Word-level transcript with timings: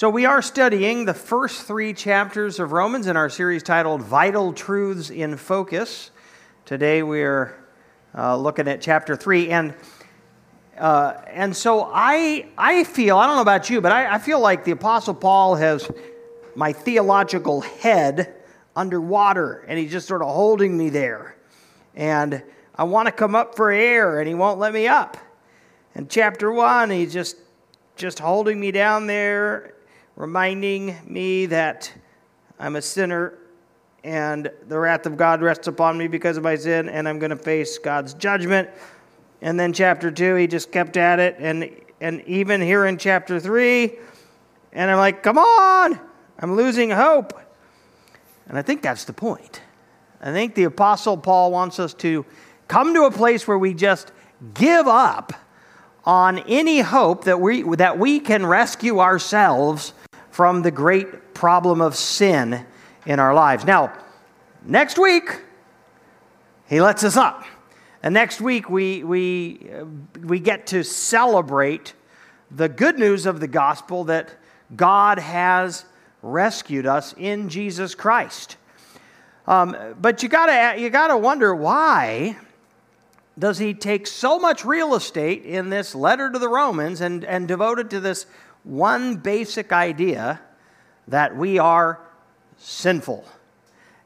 So, 0.00 0.08
we 0.08 0.24
are 0.24 0.40
studying 0.40 1.04
the 1.04 1.12
first 1.12 1.64
three 1.64 1.92
chapters 1.92 2.58
of 2.58 2.72
Romans 2.72 3.06
in 3.06 3.18
our 3.18 3.28
series 3.28 3.62
titled 3.62 4.00
Vital 4.00 4.54
Truths 4.54 5.10
in 5.10 5.36
Focus. 5.36 6.10
Today 6.64 7.02
we 7.02 7.20
are 7.20 7.62
uh, 8.16 8.34
looking 8.38 8.66
at 8.66 8.80
chapter 8.80 9.14
three. 9.14 9.50
And, 9.50 9.74
uh, 10.78 11.20
and 11.26 11.54
so 11.54 11.90
I, 11.92 12.48
I 12.56 12.84
feel, 12.84 13.18
I 13.18 13.26
don't 13.26 13.36
know 13.36 13.42
about 13.42 13.68
you, 13.68 13.82
but 13.82 13.92
I, 13.92 14.14
I 14.14 14.18
feel 14.18 14.40
like 14.40 14.64
the 14.64 14.70
Apostle 14.70 15.12
Paul 15.12 15.56
has 15.56 15.90
my 16.54 16.72
theological 16.72 17.60
head 17.60 18.36
underwater 18.74 19.66
and 19.68 19.78
he's 19.78 19.92
just 19.92 20.08
sort 20.08 20.22
of 20.22 20.28
holding 20.28 20.78
me 20.78 20.88
there. 20.88 21.36
And 21.94 22.42
I 22.74 22.84
want 22.84 23.04
to 23.04 23.12
come 23.12 23.34
up 23.34 23.54
for 23.54 23.70
air 23.70 24.18
and 24.18 24.26
he 24.26 24.32
won't 24.32 24.58
let 24.58 24.72
me 24.72 24.88
up. 24.88 25.18
And 25.94 26.08
chapter 26.08 26.50
one, 26.50 26.88
he's 26.88 27.12
just 27.12 27.36
just 27.96 28.18
holding 28.18 28.58
me 28.58 28.72
down 28.72 29.06
there 29.06 29.74
reminding 30.20 30.94
me 31.06 31.46
that 31.46 31.90
I'm 32.58 32.76
a 32.76 32.82
sinner 32.82 33.38
and 34.04 34.50
the 34.68 34.78
wrath 34.78 35.06
of 35.06 35.16
God 35.16 35.40
rests 35.40 35.66
upon 35.66 35.96
me 35.96 36.08
because 36.08 36.36
of 36.36 36.42
my 36.42 36.56
sin, 36.56 36.90
and 36.90 37.08
I'm 37.08 37.18
going 37.18 37.30
to 37.30 37.36
face 37.36 37.78
God's 37.78 38.12
judgment. 38.12 38.68
And 39.40 39.58
then 39.58 39.72
chapter 39.72 40.10
two, 40.10 40.34
he 40.34 40.46
just 40.46 40.70
kept 40.70 40.98
at 40.98 41.20
it, 41.20 41.36
and 41.38 41.70
and 42.02 42.22
even 42.26 42.60
here 42.60 42.84
in 42.84 42.98
chapter 42.98 43.40
three, 43.40 43.98
and 44.74 44.90
I'm 44.90 44.98
like, 44.98 45.22
come 45.22 45.38
on, 45.38 45.98
I'm 46.38 46.54
losing 46.54 46.90
hope. 46.90 47.32
And 48.46 48.58
I 48.58 48.62
think 48.62 48.82
that's 48.82 49.04
the 49.04 49.14
point. 49.14 49.62
I 50.20 50.32
think 50.32 50.54
the 50.54 50.64
Apostle 50.64 51.16
Paul 51.16 51.50
wants 51.50 51.78
us 51.78 51.94
to 51.94 52.26
come 52.68 52.92
to 52.92 53.04
a 53.04 53.10
place 53.10 53.48
where 53.48 53.58
we 53.58 53.72
just 53.72 54.12
give 54.52 54.86
up 54.86 55.32
on 56.04 56.40
any 56.40 56.80
hope 56.80 57.24
that 57.24 57.40
we, 57.40 57.62
that 57.76 57.98
we 57.98 58.20
can 58.20 58.44
rescue 58.44 59.00
ourselves 59.00 59.94
from 60.30 60.62
the 60.62 60.70
great 60.70 61.34
problem 61.34 61.80
of 61.80 61.96
sin 61.96 62.64
in 63.06 63.18
our 63.18 63.34
lives. 63.34 63.64
Now, 63.64 63.92
next 64.64 64.98
week, 64.98 65.42
he 66.68 66.80
lets 66.80 67.04
us 67.04 67.16
up. 67.16 67.44
And 68.02 68.14
next 68.14 68.40
week, 68.40 68.70
we, 68.70 69.04
we, 69.04 69.68
we 70.22 70.40
get 70.40 70.68
to 70.68 70.82
celebrate 70.82 71.94
the 72.50 72.68
good 72.68 72.98
news 72.98 73.26
of 73.26 73.40
the 73.40 73.48
gospel 73.48 74.04
that 74.04 74.34
God 74.74 75.18
has 75.18 75.84
rescued 76.22 76.86
us 76.86 77.14
in 77.16 77.48
Jesus 77.48 77.94
Christ. 77.94 78.56
Um, 79.46 79.76
but 80.00 80.22
you 80.22 80.28
gotta, 80.28 80.80
you 80.80 80.90
gotta 80.90 81.16
wonder 81.16 81.54
why 81.54 82.36
does 83.38 83.58
he 83.58 83.74
take 83.74 84.06
so 84.06 84.38
much 84.38 84.64
real 84.64 84.94
estate 84.94 85.44
in 85.44 85.70
this 85.70 85.94
letter 85.94 86.30
to 86.30 86.38
the 86.38 86.48
Romans 86.48 87.00
and, 87.00 87.24
and 87.24 87.48
devote 87.48 87.78
it 87.78 87.90
to 87.90 88.00
this 88.00 88.26
one 88.64 89.16
basic 89.16 89.72
idea 89.72 90.40
that 91.08 91.36
we 91.36 91.58
are 91.58 92.00
sinful. 92.56 93.24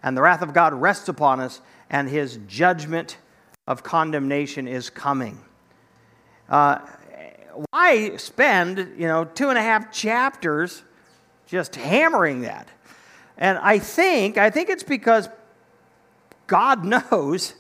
And 0.03 0.17
the 0.17 0.23
wrath 0.23 0.43
of 0.43 0.53
God 0.53 0.75
rests 0.75 1.09
upon 1.09 1.41
us, 1.41 1.61
and 1.91 2.09
his 2.09 2.39
judgment 2.47 3.19
of 3.67 3.83
condemnation 3.83 4.69
is 4.69 4.91
coming. 4.91 5.41
Uh, 6.49 6.79
why 7.71 8.17
spend, 8.17 8.79
you 8.99 9.07
know, 9.07 9.25
two 9.25 9.49
and 9.49 9.59
a 9.59 9.63
half 9.63 9.93
chapters 9.93 10.83
just 11.47 11.77
hammering 11.77 12.43
that? 12.43 12.69
And 13.39 13.59
I 13.59 13.79
think, 13.79 14.39
I 14.39 14.51
think 14.51 14.69
it's 14.69 14.83
because 14.83 15.29
God 16.47 16.85
knows 17.11 17.55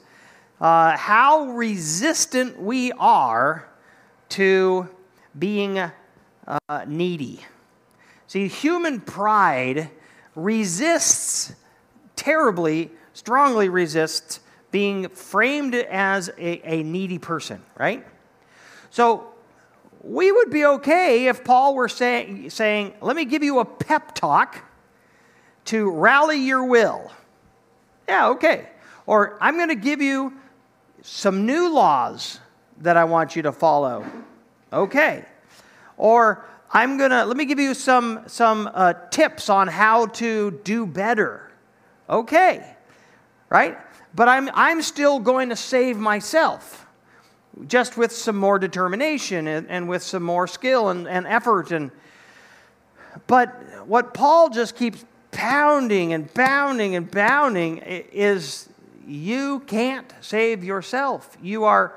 uh, 0.60 0.96
how 0.96 1.46
resistant 1.46 2.60
we 2.60 2.92
are 2.92 3.68
to 4.30 4.88
being 5.38 5.90
uh, 6.46 6.84
needy. 6.86 7.40
See, 8.26 8.48
human 8.48 9.00
pride 9.00 9.90
resists 10.34 11.54
terribly, 12.16 12.90
strongly 13.12 13.68
resists 13.68 14.40
being 14.70 15.08
framed 15.08 15.74
as 15.74 16.28
a, 16.30 16.60
a 16.68 16.82
needy 16.82 17.18
person, 17.18 17.62
right? 17.78 18.04
So 18.90 19.28
we 20.02 20.30
would 20.32 20.50
be 20.50 20.64
okay 20.66 21.28
if 21.28 21.44
Paul 21.44 21.74
were 21.74 21.88
say, 21.88 22.48
saying, 22.48 22.94
Let 23.00 23.16
me 23.16 23.24
give 23.24 23.42
you 23.42 23.60
a 23.60 23.64
pep 23.64 24.14
talk 24.14 24.64
to 25.66 25.90
rally 25.90 26.38
your 26.38 26.64
will. 26.64 27.10
Yeah, 28.08 28.28
okay. 28.30 28.68
Or 29.06 29.38
I'm 29.40 29.56
going 29.56 29.68
to 29.68 29.74
give 29.74 30.02
you 30.02 30.34
some 31.02 31.46
new 31.46 31.72
laws 31.72 32.40
that 32.80 32.96
I 32.96 33.04
want 33.04 33.36
you 33.36 33.42
to 33.42 33.52
follow. 33.52 34.04
Okay. 34.72 35.24
Or 35.96 36.44
I'm 36.70 36.98
going 36.98 37.10
to, 37.10 37.24
let 37.24 37.36
me 37.36 37.44
give 37.44 37.60
you 37.60 37.74
some, 37.74 38.24
some 38.26 38.70
uh, 38.72 38.94
tips 39.10 39.48
on 39.48 39.68
how 39.68 40.06
to 40.06 40.50
do 40.64 40.86
better. 40.86 41.50
Okay. 42.08 42.76
Right? 43.48 43.78
But 44.14 44.28
I'm, 44.28 44.50
I'm 44.54 44.82
still 44.82 45.18
going 45.18 45.50
to 45.50 45.56
save 45.56 45.96
myself 45.96 46.86
just 47.68 47.96
with 47.96 48.10
some 48.10 48.36
more 48.36 48.58
determination 48.58 49.46
and, 49.46 49.68
and 49.68 49.88
with 49.88 50.02
some 50.02 50.22
more 50.22 50.46
skill 50.46 50.88
and, 50.88 51.06
and 51.06 51.26
effort. 51.26 51.70
And, 51.70 51.90
but 53.26 53.48
what 53.86 54.12
Paul 54.12 54.50
just 54.50 54.76
keeps 54.76 55.04
pounding 55.30 56.12
and 56.12 56.32
pounding 56.32 56.96
and 56.96 57.10
pounding 57.10 57.78
is 57.78 58.68
you 59.06 59.60
can't 59.60 60.12
save 60.20 60.64
yourself. 60.64 61.36
You 61.42 61.64
are 61.64 61.94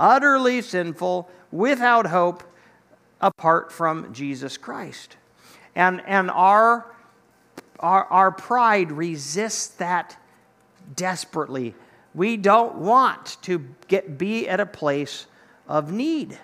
utterly 0.00 0.62
sinful, 0.62 1.28
without 1.50 2.06
hope, 2.06 2.42
apart 3.20 3.72
from 3.72 4.12
Jesus 4.12 4.56
Christ. 4.56 5.16
And, 5.74 6.02
and 6.06 6.30
our, 6.30 6.94
our, 7.80 8.04
our 8.04 8.30
pride 8.32 8.92
resists 8.92 9.68
that 9.76 10.16
desperately. 10.94 11.74
We 12.14 12.36
don't 12.36 12.76
want 12.76 13.36
to 13.42 13.64
get, 13.86 14.18
be 14.18 14.48
at 14.48 14.60
a 14.60 14.66
place 14.66 15.26
of 15.66 15.92
need. 15.92 16.38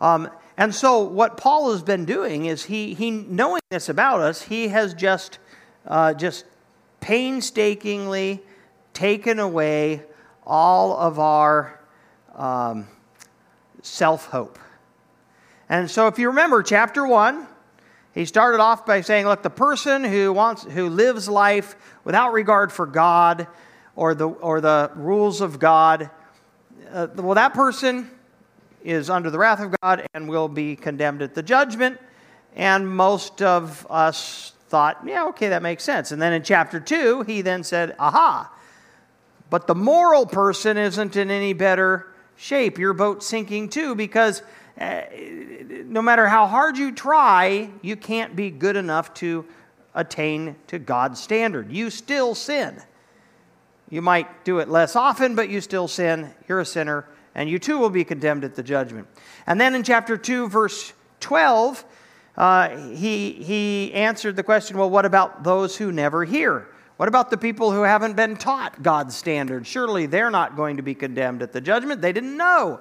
Um, 0.00 0.28
and 0.56 0.74
so, 0.74 1.00
what 1.00 1.36
Paul 1.36 1.72
has 1.72 1.82
been 1.82 2.04
doing 2.04 2.46
is 2.46 2.64
he, 2.64 2.94
he 2.94 3.10
knowing 3.10 3.60
this 3.70 3.88
about 3.88 4.20
us, 4.20 4.42
he 4.42 4.68
has 4.68 4.94
just, 4.94 5.38
uh, 5.86 6.14
just 6.14 6.44
painstakingly 7.00 8.40
taken 8.92 9.38
away 9.38 10.02
all 10.46 10.96
of 10.96 11.18
our 11.18 11.80
um, 12.34 12.86
self 13.82 14.26
hope. 14.26 14.58
And 15.68 15.90
so, 15.90 16.06
if 16.08 16.18
you 16.18 16.28
remember 16.28 16.62
chapter 16.62 17.06
1, 17.06 17.46
he 18.14 18.24
started 18.24 18.60
off 18.60 18.86
by 18.86 19.00
saying, 19.00 19.26
Look, 19.26 19.42
the 19.42 19.50
person 19.50 20.04
who, 20.04 20.32
wants, 20.32 20.64
who 20.64 20.88
lives 20.88 21.28
life 21.28 21.74
without 22.04 22.32
regard 22.32 22.70
for 22.70 22.86
God 22.86 23.46
or 23.96 24.14
the, 24.14 24.28
or 24.28 24.60
the 24.60 24.90
rules 24.94 25.40
of 25.40 25.58
God, 25.58 26.10
uh, 26.92 27.08
well, 27.16 27.34
that 27.34 27.54
person 27.54 28.10
is 28.84 29.08
under 29.08 29.30
the 29.30 29.38
wrath 29.38 29.60
of 29.60 29.74
God 29.80 30.06
and 30.14 30.28
will 30.28 30.48
be 30.48 30.76
condemned 30.76 31.22
at 31.22 31.34
the 31.34 31.42
judgment. 31.42 31.98
And 32.54 32.88
most 32.88 33.42
of 33.42 33.86
us 33.90 34.52
thought, 34.68 35.00
yeah, 35.04 35.26
okay, 35.28 35.48
that 35.48 35.62
makes 35.62 35.82
sense. 35.82 36.12
And 36.12 36.20
then 36.20 36.32
in 36.32 36.42
chapter 36.42 36.78
2, 36.78 37.22
he 37.22 37.42
then 37.42 37.64
said, 37.64 37.96
aha, 37.98 38.52
but 39.50 39.66
the 39.66 39.74
moral 39.74 40.26
person 40.26 40.76
isn't 40.76 41.16
in 41.16 41.30
any 41.30 41.52
better 41.52 42.12
shape. 42.36 42.78
Your 42.78 42.92
boat's 42.92 43.26
sinking 43.26 43.70
too 43.70 43.94
because 43.94 44.42
uh, 44.80 45.02
no 45.86 46.02
matter 46.02 46.26
how 46.26 46.46
hard 46.46 46.76
you 46.76 46.92
try, 46.92 47.70
you 47.82 47.96
can't 47.96 48.34
be 48.34 48.50
good 48.50 48.76
enough 48.76 49.14
to 49.14 49.44
attain 49.94 50.56
to 50.66 50.78
God's 50.78 51.20
standard. 51.20 51.70
You 51.70 51.90
still 51.90 52.34
sin. 52.34 52.82
You 53.90 54.02
might 54.02 54.44
do 54.44 54.58
it 54.58 54.68
less 54.68 54.96
often, 54.96 55.36
but 55.36 55.48
you 55.48 55.60
still 55.60 55.86
sin. 55.86 56.34
You're 56.48 56.60
a 56.60 56.66
sinner, 56.66 57.06
and 57.34 57.48
you 57.48 57.58
too 57.58 57.78
will 57.78 57.90
be 57.90 58.04
condemned 58.04 58.44
at 58.44 58.56
the 58.56 58.62
judgment. 58.62 59.06
And 59.46 59.60
then 59.60 59.74
in 59.74 59.84
chapter 59.84 60.16
2, 60.16 60.48
verse 60.48 60.92
12, 61.20 61.84
uh, 62.36 62.76
he, 62.90 63.32
he 63.32 63.92
answered 63.92 64.34
the 64.34 64.42
question 64.42 64.76
well, 64.76 64.90
what 64.90 65.04
about 65.04 65.44
those 65.44 65.76
who 65.76 65.92
never 65.92 66.24
hear? 66.24 66.66
What 66.96 67.08
about 67.08 67.30
the 67.30 67.36
people 67.36 67.72
who 67.72 67.82
haven't 67.82 68.14
been 68.14 68.36
taught 68.36 68.82
God's 68.82 69.16
standard? 69.16 69.66
Surely 69.66 70.06
they're 70.06 70.30
not 70.30 70.56
going 70.56 70.76
to 70.76 70.82
be 70.82 70.94
condemned 70.94 71.42
at 71.42 71.52
the 71.52 71.60
judgment. 71.60 72.00
They 72.00 72.12
didn't 72.12 72.36
know. 72.36 72.80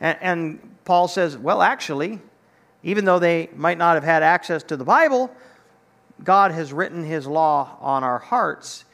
And, 0.00 0.18
and 0.20 0.71
Paul 0.84 1.08
says, 1.08 1.36
well, 1.36 1.62
actually, 1.62 2.20
even 2.82 3.04
though 3.04 3.18
they 3.18 3.48
might 3.54 3.78
not 3.78 3.94
have 3.94 4.04
had 4.04 4.22
access 4.22 4.62
to 4.64 4.76
the 4.76 4.84
Bible, 4.84 5.30
God 6.24 6.50
has 6.50 6.72
written 6.72 7.04
his 7.04 7.26
law 7.26 7.76
on 7.80 8.04
our 8.04 8.18
hearts. 8.18 8.84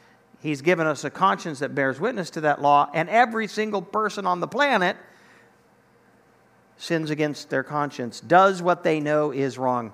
He's 0.41 0.63
given 0.63 0.87
us 0.87 1.05
a 1.05 1.11
conscience 1.11 1.59
that 1.61 1.75
bears 1.75 1.99
witness 1.99 2.31
to 2.31 2.43
that 2.43 2.63
law, 2.63 2.91
and 2.95 3.09
every 3.09 3.47
single 3.47 3.83
person 3.83 4.27
on 4.27 4.41
the 4.41 4.49
planet 4.49 4.97
sins 6.77 7.11
against 7.11 7.51
their 7.51 7.65
conscience, 7.65 8.21
does 8.21 8.63
what 8.63 8.85
they 8.85 9.01
know 9.01 9.33
is 9.33 9.59
wrong. 9.59 9.93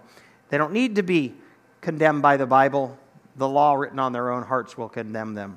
They 0.50 0.58
don't 0.58 0.72
need 0.72 0.96
to 0.96 1.02
be 1.02 1.34
condemned 1.80 2.20
by 2.20 2.36
the 2.36 2.46
Bible. 2.46 2.98
The 3.36 3.48
law 3.48 3.74
written 3.74 3.98
on 3.98 4.12
their 4.12 4.30
own 4.30 4.42
hearts 4.42 4.76
will 4.76 4.90
condemn 4.90 5.34
them. 5.34 5.56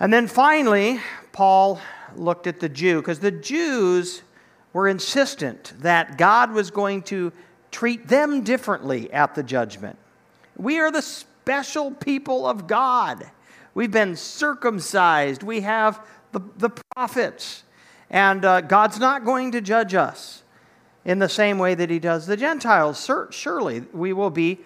And 0.00 0.12
then 0.12 0.26
finally, 0.26 1.00
Paul 1.32 1.78
looked 2.16 2.46
at 2.46 2.58
the 2.58 2.68
Jew, 2.68 3.00
because 3.00 3.20
the 3.20 3.30
Jews 3.30 4.22
were 4.72 4.88
insistent 4.88 5.72
that 5.80 6.18
God 6.18 6.52
was 6.52 6.70
going 6.70 7.02
to 7.02 7.32
treat 7.70 8.08
them 8.08 8.42
differently 8.42 9.12
at 9.12 9.34
the 9.34 9.42
judgment. 9.42 9.98
We 10.56 10.78
are 10.78 10.90
the 10.90 11.02
special 11.02 11.90
people 11.90 12.46
of 12.46 12.66
God. 12.66 13.30
We've 13.74 13.90
been 13.90 14.16
circumcised. 14.16 15.42
We 15.42 15.60
have 15.62 16.04
the, 16.32 16.40
the 16.58 16.70
prophets. 16.94 17.64
And 18.10 18.44
uh, 18.44 18.60
God's 18.62 18.98
not 18.98 19.24
going 19.24 19.52
to 19.52 19.60
judge 19.60 19.94
us 19.94 20.42
in 21.04 21.18
the 21.18 21.28
same 21.28 21.58
way 21.58 21.74
that 21.74 21.90
He 21.90 21.98
does 21.98 22.26
the 22.26 22.36
Gentiles. 22.36 23.10
Surely 23.30 23.80
we 23.92 24.12
will 24.12 24.30
be 24.30 24.58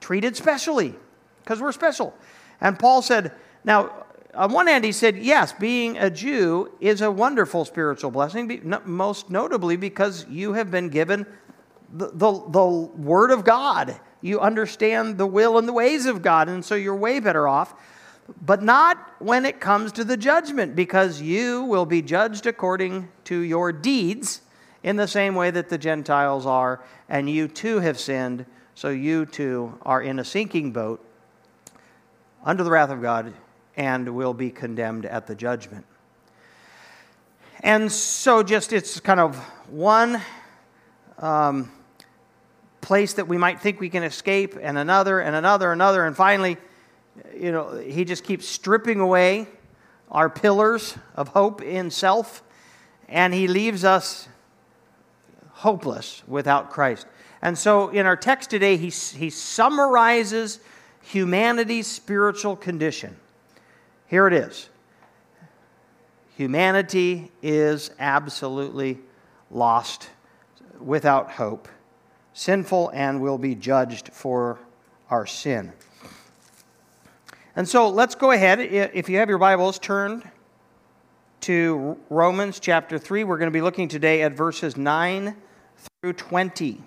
treated 0.00 0.36
specially 0.36 0.94
because 1.42 1.60
we're 1.60 1.72
special. 1.72 2.14
And 2.60 2.78
Paul 2.78 3.02
said, 3.02 3.32
now, 3.64 4.06
on 4.34 4.52
one 4.52 4.66
hand, 4.68 4.84
he 4.84 4.92
said, 4.92 5.18
yes, 5.18 5.52
being 5.52 5.98
a 5.98 6.08
Jew 6.08 6.70
is 6.80 7.00
a 7.00 7.10
wonderful 7.10 7.64
spiritual 7.64 8.10
blessing, 8.10 8.62
most 8.84 9.30
notably 9.30 9.76
because 9.76 10.26
you 10.28 10.52
have 10.52 10.70
been 10.70 10.88
given 10.88 11.26
the, 11.92 12.10
the, 12.12 12.32
the 12.48 12.66
Word 12.66 13.32
of 13.32 13.44
God. 13.44 13.98
You 14.20 14.40
understand 14.40 15.18
the 15.18 15.26
will 15.26 15.58
and 15.58 15.66
the 15.66 15.72
ways 15.72 16.06
of 16.06 16.22
God, 16.22 16.48
and 16.48 16.64
so 16.64 16.74
you're 16.74 16.94
way 16.94 17.18
better 17.18 17.48
off. 17.48 17.74
But 18.42 18.62
not 18.62 18.98
when 19.18 19.44
it 19.44 19.58
comes 19.58 19.90
to 19.92 20.04
the 20.04 20.16
judgment, 20.16 20.76
because 20.76 21.20
you 21.20 21.64
will 21.64 21.86
be 21.86 22.00
judged 22.00 22.46
according 22.46 23.08
to 23.24 23.40
your 23.40 23.72
deeds 23.72 24.42
in 24.84 24.94
the 24.96 25.08
same 25.08 25.34
way 25.34 25.50
that 25.50 25.68
the 25.68 25.78
Gentiles 25.78 26.46
are, 26.46 26.84
and 27.08 27.28
you 27.28 27.48
too 27.48 27.80
have 27.80 27.98
sinned, 27.98 28.46
so 28.76 28.90
you 28.90 29.26
too 29.26 29.76
are 29.82 30.00
in 30.00 30.20
a 30.20 30.24
sinking 30.24 30.72
boat 30.72 31.04
under 32.44 32.62
the 32.62 32.70
wrath 32.70 32.90
of 32.90 33.02
God 33.02 33.34
and 33.80 34.14
will 34.14 34.34
be 34.34 34.50
condemned 34.50 35.06
at 35.06 35.26
the 35.26 35.34
judgment. 35.34 35.86
And 37.60 37.90
so, 37.90 38.42
just 38.42 38.74
it's 38.74 39.00
kind 39.00 39.18
of 39.18 39.38
one 39.70 40.20
um, 41.18 41.72
place 42.82 43.14
that 43.14 43.26
we 43.26 43.38
might 43.38 43.58
think 43.58 43.80
we 43.80 43.88
can 43.88 44.02
escape, 44.02 44.54
and 44.60 44.76
another, 44.76 45.20
and 45.20 45.34
another, 45.34 45.72
another, 45.72 46.04
and 46.04 46.14
finally, 46.14 46.58
you 47.34 47.52
know, 47.52 47.74
he 47.78 48.04
just 48.04 48.22
keeps 48.22 48.46
stripping 48.46 49.00
away 49.00 49.48
our 50.10 50.28
pillars 50.28 50.98
of 51.14 51.28
hope 51.28 51.62
in 51.62 51.90
self, 51.90 52.42
and 53.08 53.32
he 53.32 53.48
leaves 53.48 53.82
us 53.82 54.28
hopeless 55.52 56.22
without 56.28 56.70
Christ. 56.70 57.06
And 57.40 57.56
so, 57.56 57.88
in 57.88 58.04
our 58.04 58.16
text 58.16 58.50
today, 58.50 58.76
he, 58.76 58.90
he 58.90 59.30
summarizes 59.30 60.60
humanity's 61.00 61.86
spiritual 61.86 62.56
condition. 62.56 63.16
Here 64.10 64.26
it 64.26 64.32
is 64.32 64.68
Humanity 66.36 67.30
is 67.42 67.92
absolutely 68.00 68.98
lost, 69.52 70.10
without 70.80 71.30
hope, 71.30 71.68
sinful, 72.32 72.90
and 72.92 73.20
will 73.20 73.38
be 73.38 73.54
judged 73.54 74.10
for 74.12 74.58
our 75.10 75.26
sin. 75.26 75.72
And 77.54 77.68
so 77.68 77.88
let's 77.88 78.16
go 78.16 78.32
ahead. 78.32 78.58
If 78.58 79.08
you 79.08 79.18
have 79.18 79.28
your 79.28 79.38
Bibles 79.38 79.78
turned 79.78 80.28
to 81.42 81.96
Romans 82.08 82.58
chapter 82.58 82.98
3, 82.98 83.22
we're 83.22 83.38
going 83.38 83.46
to 83.46 83.56
be 83.56 83.62
looking 83.62 83.86
today 83.86 84.22
at 84.22 84.32
verses 84.32 84.76
9 84.76 85.36
through 86.02 86.14
20. 86.14 86.82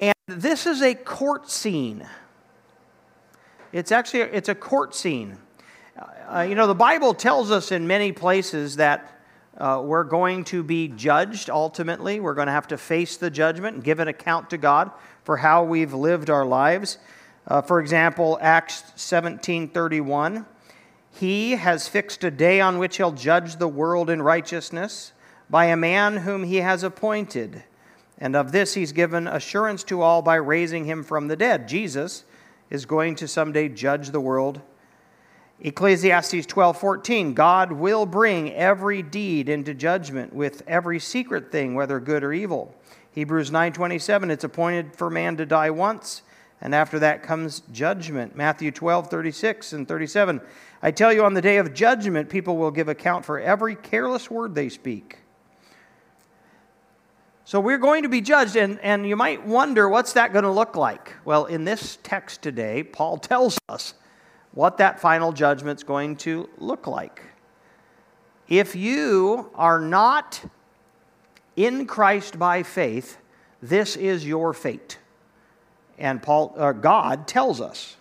And 0.00 0.14
this 0.26 0.66
is 0.66 0.82
a 0.82 0.96
court 0.96 1.48
scene. 1.48 2.08
It's 3.74 3.90
actually 3.90 4.20
it's 4.20 4.48
a 4.48 4.54
court 4.54 4.94
scene. 4.94 5.36
Uh, 6.32 6.42
you 6.42 6.54
know, 6.54 6.68
the 6.68 6.76
Bible 6.76 7.12
tells 7.12 7.50
us 7.50 7.72
in 7.72 7.88
many 7.88 8.12
places 8.12 8.76
that 8.76 9.20
uh, 9.58 9.82
we're 9.84 10.04
going 10.04 10.44
to 10.44 10.62
be 10.62 10.86
judged 10.86 11.50
ultimately. 11.50 12.20
We're 12.20 12.34
going 12.34 12.46
to 12.46 12.52
have 12.52 12.68
to 12.68 12.78
face 12.78 13.16
the 13.16 13.30
judgment 13.30 13.74
and 13.74 13.84
give 13.84 13.98
an 13.98 14.06
account 14.06 14.48
to 14.50 14.58
God 14.58 14.92
for 15.24 15.38
how 15.38 15.64
we've 15.64 15.92
lived 15.92 16.30
our 16.30 16.46
lives. 16.46 16.98
Uh, 17.48 17.62
for 17.62 17.80
example, 17.80 18.38
Acts 18.40 18.84
17:31, 18.96 20.46
He 21.10 21.56
has 21.56 21.88
fixed 21.88 22.22
a 22.22 22.30
day 22.30 22.60
on 22.60 22.78
which 22.78 22.98
he'll 22.98 23.10
judge 23.10 23.56
the 23.56 23.66
world 23.66 24.08
in 24.08 24.22
righteousness 24.22 25.12
by 25.50 25.64
a 25.64 25.76
man 25.76 26.18
whom 26.18 26.44
he 26.44 26.58
has 26.58 26.84
appointed. 26.84 27.64
And 28.18 28.36
of 28.36 28.52
this 28.52 28.74
he's 28.74 28.92
given 28.92 29.26
assurance 29.26 29.82
to 29.84 30.00
all 30.00 30.22
by 30.22 30.36
raising 30.36 30.84
him 30.84 31.02
from 31.02 31.26
the 31.26 31.34
dead. 31.34 31.66
Jesus 31.66 32.22
is 32.70 32.86
going 32.86 33.14
to 33.16 33.28
someday 33.28 33.68
judge 33.68 34.10
the 34.10 34.20
world. 34.20 34.60
Ecclesiastes 35.60 36.46
12:14 36.46 37.34
God 37.34 37.72
will 37.72 38.06
bring 38.06 38.52
every 38.52 39.02
deed 39.02 39.48
into 39.48 39.72
judgment 39.72 40.34
with 40.34 40.62
every 40.66 40.98
secret 40.98 41.52
thing 41.52 41.74
whether 41.74 42.00
good 42.00 42.24
or 42.24 42.32
evil. 42.32 42.74
Hebrews 43.12 43.50
9:27 43.50 44.30
it's 44.30 44.44
appointed 44.44 44.96
for 44.96 45.08
man 45.08 45.36
to 45.36 45.46
die 45.46 45.70
once 45.70 46.22
and 46.60 46.74
after 46.74 46.98
that 46.98 47.22
comes 47.22 47.62
judgment. 47.72 48.36
Matthew 48.36 48.72
12:36 48.72 49.72
and 49.72 49.86
37 49.86 50.40
I 50.82 50.90
tell 50.90 51.12
you 51.12 51.24
on 51.24 51.34
the 51.34 51.40
day 51.40 51.56
of 51.58 51.72
judgment 51.72 52.28
people 52.28 52.56
will 52.56 52.70
give 52.70 52.88
account 52.88 53.24
for 53.24 53.38
every 53.38 53.74
careless 53.74 54.30
word 54.30 54.54
they 54.54 54.68
speak. 54.68 55.18
So 57.46 57.60
we're 57.60 57.76
going 57.76 58.04
to 58.04 58.08
be 58.08 58.22
judged, 58.22 58.56
and, 58.56 58.80
and 58.80 59.06
you 59.06 59.16
might 59.16 59.44
wonder 59.44 59.86
what's 59.86 60.14
that 60.14 60.32
going 60.32 60.44
to 60.44 60.50
look 60.50 60.76
like? 60.76 61.14
Well, 61.26 61.44
in 61.44 61.64
this 61.64 61.98
text 62.02 62.40
today, 62.40 62.82
Paul 62.82 63.18
tells 63.18 63.58
us 63.68 63.92
what 64.52 64.78
that 64.78 64.98
final 64.98 65.30
judgment's 65.30 65.82
going 65.82 66.16
to 66.16 66.48
look 66.56 66.86
like. 66.86 67.20
If 68.48 68.74
you 68.74 69.50
are 69.54 69.78
not 69.78 70.42
in 71.54 71.86
Christ 71.86 72.38
by 72.38 72.62
faith, 72.62 73.18
this 73.60 73.94
is 73.96 74.26
your 74.26 74.54
fate. 74.54 74.98
And 75.98 76.22
Paul, 76.22 76.54
uh, 76.56 76.72
God 76.72 77.28
tells 77.28 77.60
us 77.60 77.96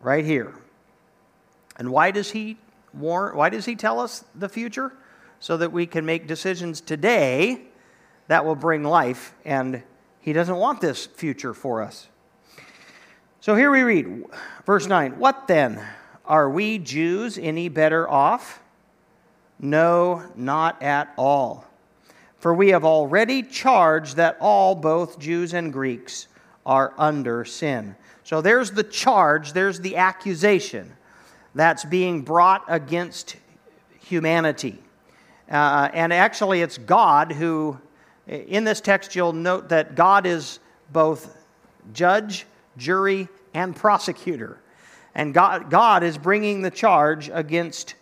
right 0.00 0.24
here. 0.24 0.54
And 1.76 1.90
why 1.90 2.12
does 2.12 2.30
he 2.30 2.58
warn? 2.94 3.36
Why 3.36 3.48
does 3.48 3.64
he 3.64 3.74
tell 3.74 3.98
us 3.98 4.24
the 4.36 4.48
future? 4.48 4.92
So 5.40 5.56
that 5.56 5.72
we 5.72 5.84
can 5.86 6.06
make 6.06 6.28
decisions 6.28 6.80
today 6.80 7.65
that 8.28 8.44
will 8.44 8.54
bring 8.54 8.82
life, 8.84 9.34
and 9.44 9.82
He 10.20 10.32
doesn't 10.32 10.56
want 10.56 10.80
this 10.80 11.06
future 11.06 11.54
for 11.54 11.82
us. 11.82 12.08
So 13.40 13.54
here 13.54 13.70
we 13.70 13.82
read, 13.82 14.24
verse 14.64 14.86
9 14.86 15.18
What 15.18 15.46
then? 15.46 15.84
Are 16.24 16.50
we 16.50 16.78
Jews 16.78 17.38
any 17.38 17.68
better 17.68 18.08
off? 18.08 18.60
No, 19.60 20.24
not 20.34 20.82
at 20.82 21.12
all. 21.16 21.64
For 22.38 22.52
we 22.52 22.70
have 22.70 22.84
already 22.84 23.42
charged 23.42 24.16
that 24.16 24.36
all, 24.40 24.74
both 24.74 25.18
Jews 25.18 25.54
and 25.54 25.72
Greeks, 25.72 26.26
are 26.64 26.92
under 26.98 27.44
sin. 27.44 27.94
So 28.24 28.40
there's 28.40 28.72
the 28.72 28.82
charge, 28.82 29.52
there's 29.52 29.80
the 29.80 29.96
accusation 29.96 30.96
that's 31.54 31.84
being 31.84 32.22
brought 32.22 32.64
against 32.66 33.36
humanity. 34.00 34.82
Uh, 35.50 35.88
and 35.94 36.12
actually, 36.12 36.60
it's 36.60 36.76
God 36.76 37.30
who 37.30 37.78
in 38.26 38.64
this 38.64 38.80
text, 38.80 39.14
you'll 39.14 39.32
note 39.32 39.68
that 39.68 39.94
God 39.94 40.26
is 40.26 40.58
both 40.92 41.36
judge, 41.92 42.46
jury, 42.76 43.28
and 43.54 43.74
prosecutor. 43.74 44.60
And 45.14 45.32
God, 45.32 45.70
God 45.70 46.02
is 46.02 46.18
bringing 46.18 46.62
the 46.62 46.70
charge 46.70 47.30
against 47.32 47.94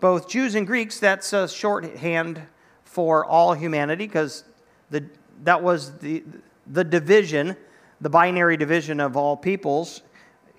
both 0.00 0.28
Jews 0.28 0.54
and 0.54 0.66
Greeks. 0.66 0.98
That's 0.98 1.32
a 1.32 1.48
shorthand 1.48 2.40
for 2.84 3.24
all 3.24 3.52
humanity 3.54 4.06
because 4.06 4.44
that 4.90 5.62
was 5.62 5.98
the, 5.98 6.22
the 6.66 6.84
division, 6.84 7.56
the 8.00 8.08
binary 8.08 8.56
division 8.56 9.00
of 9.00 9.16
all 9.16 9.36
peoples. 9.36 10.02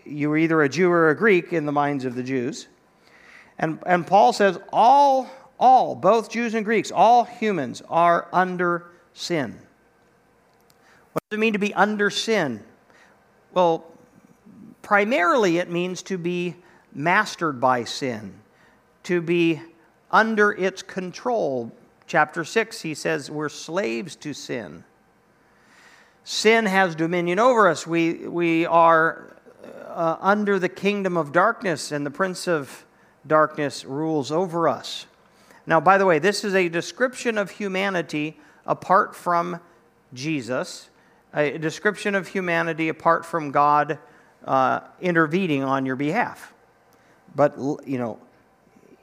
You 0.04 0.30
were 0.30 0.38
either 0.38 0.62
a 0.62 0.70
Jew 0.70 0.92
or 0.92 1.10
a 1.10 1.16
Greek 1.16 1.54
in 1.54 1.66
the 1.66 1.72
minds 1.72 2.06
of 2.06 2.16
the 2.16 2.24
Jews. 2.24 2.68
And, 3.58 3.80
and 3.86 4.06
Paul 4.06 4.34
says, 4.34 4.60
all, 4.72 5.30
all, 5.58 5.96
both 5.96 6.30
Jews 6.30 6.54
and 6.54 6.66
Greeks, 6.66 6.92
all 6.92 7.24
humans 7.24 7.82
are 7.90 8.28
under 8.34 8.92
sin. 9.16 9.58
What 11.14 11.24
does 11.30 11.38
it 11.38 11.40
mean 11.40 11.54
to 11.54 11.60
be 11.60 11.74
under 11.74 12.12
sin? 12.12 12.64
Well, 13.54 13.86
primarily 14.82 15.58
it 15.58 15.72
means 15.72 16.04
to 16.04 16.18
be 16.18 16.56
mastered 16.94 17.60
by 17.60 17.86
sin, 17.86 18.34
to 19.04 19.22
be 19.22 19.62
under 20.12 20.52
its 20.52 20.84
control. 20.84 21.72
Chapter 22.06 22.44
6, 22.44 22.82
he 22.82 22.94
says 22.94 23.32
we're 23.32 23.50
slaves 23.50 24.16
to 24.18 24.34
sin. 24.34 24.84
Sin 26.24 26.66
has 26.66 26.96
dominion 26.96 27.40
over 27.40 27.68
us. 27.68 27.88
We, 27.88 28.28
we 28.28 28.66
are 28.66 29.38
uh, 29.88 30.18
under 30.20 30.60
the 30.60 30.70
kingdom 30.70 31.16
of 31.16 31.32
darkness, 31.32 31.92
and 31.92 32.06
the 32.06 32.12
prince 32.12 32.48
of 32.48 32.86
darkness 33.26 33.86
rules 33.86 34.32
over 34.32 34.68
us. 34.68 35.06
Now, 35.66 35.80
by 35.80 35.98
the 35.98 36.06
way, 36.06 36.20
this 36.20 36.44
is 36.44 36.54
a 36.54 36.68
description 36.68 37.38
of 37.38 37.52
humanity 37.52 38.40
apart 38.66 39.16
from 39.16 39.60
Jesus, 40.14 40.90
a 41.34 41.58
description 41.58 42.16
of 42.16 42.28
humanity 42.28 42.90
apart 42.90 43.26
from 43.26 43.52
God 43.52 44.00
uh, 44.46 44.82
intervening 45.02 45.64
on 45.64 45.86
your 45.86 45.96
behalf. 45.96 46.54
But, 47.36 47.58
you 47.86 47.98
know, 47.98 48.20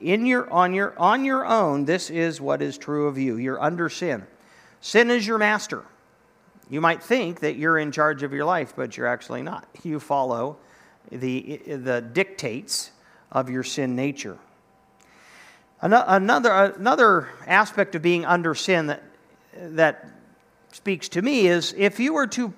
in 0.00 0.26
your, 0.26 0.50
on, 0.50 0.72
your, 0.72 0.98
on 0.98 1.24
your 1.24 1.46
own, 1.46 1.84
this 1.84 2.10
is 2.10 2.40
what 2.40 2.62
is 2.62 2.78
true 2.78 3.06
of 3.06 3.18
you. 3.18 3.36
You're 3.36 3.62
under 3.62 3.88
sin. 3.88 4.26
Sin 4.80 5.10
is 5.10 5.26
your 5.26 5.38
master. 5.38 5.84
You 6.70 6.80
might 6.80 7.02
think 7.02 7.40
that 7.40 7.56
you're 7.56 7.78
in 7.78 7.92
charge 7.92 8.22
of 8.22 8.32
your 8.32 8.46
life, 8.46 8.72
but 8.74 8.96
you're 8.96 9.06
actually 9.06 9.42
not. 9.42 9.68
You 9.82 10.00
follow 10.00 10.56
the, 11.10 11.60
the 11.66 12.00
dictates 12.00 12.90
of 13.30 13.50
your 13.50 13.62
sin 13.62 13.94
nature. 13.94 14.38
Another, 15.82 16.72
another 16.76 17.28
aspect 17.46 17.94
of 17.94 18.02
being 18.02 18.24
under 18.24 18.54
sin 18.54 18.86
that, 18.86 19.02
that 19.56 20.08
speaks 20.72 21.08
to 21.10 21.22
me 21.22 21.46
is 21.46 21.74
if 21.76 22.00
you 22.00 22.14
were 22.14 22.26
to 22.28 22.52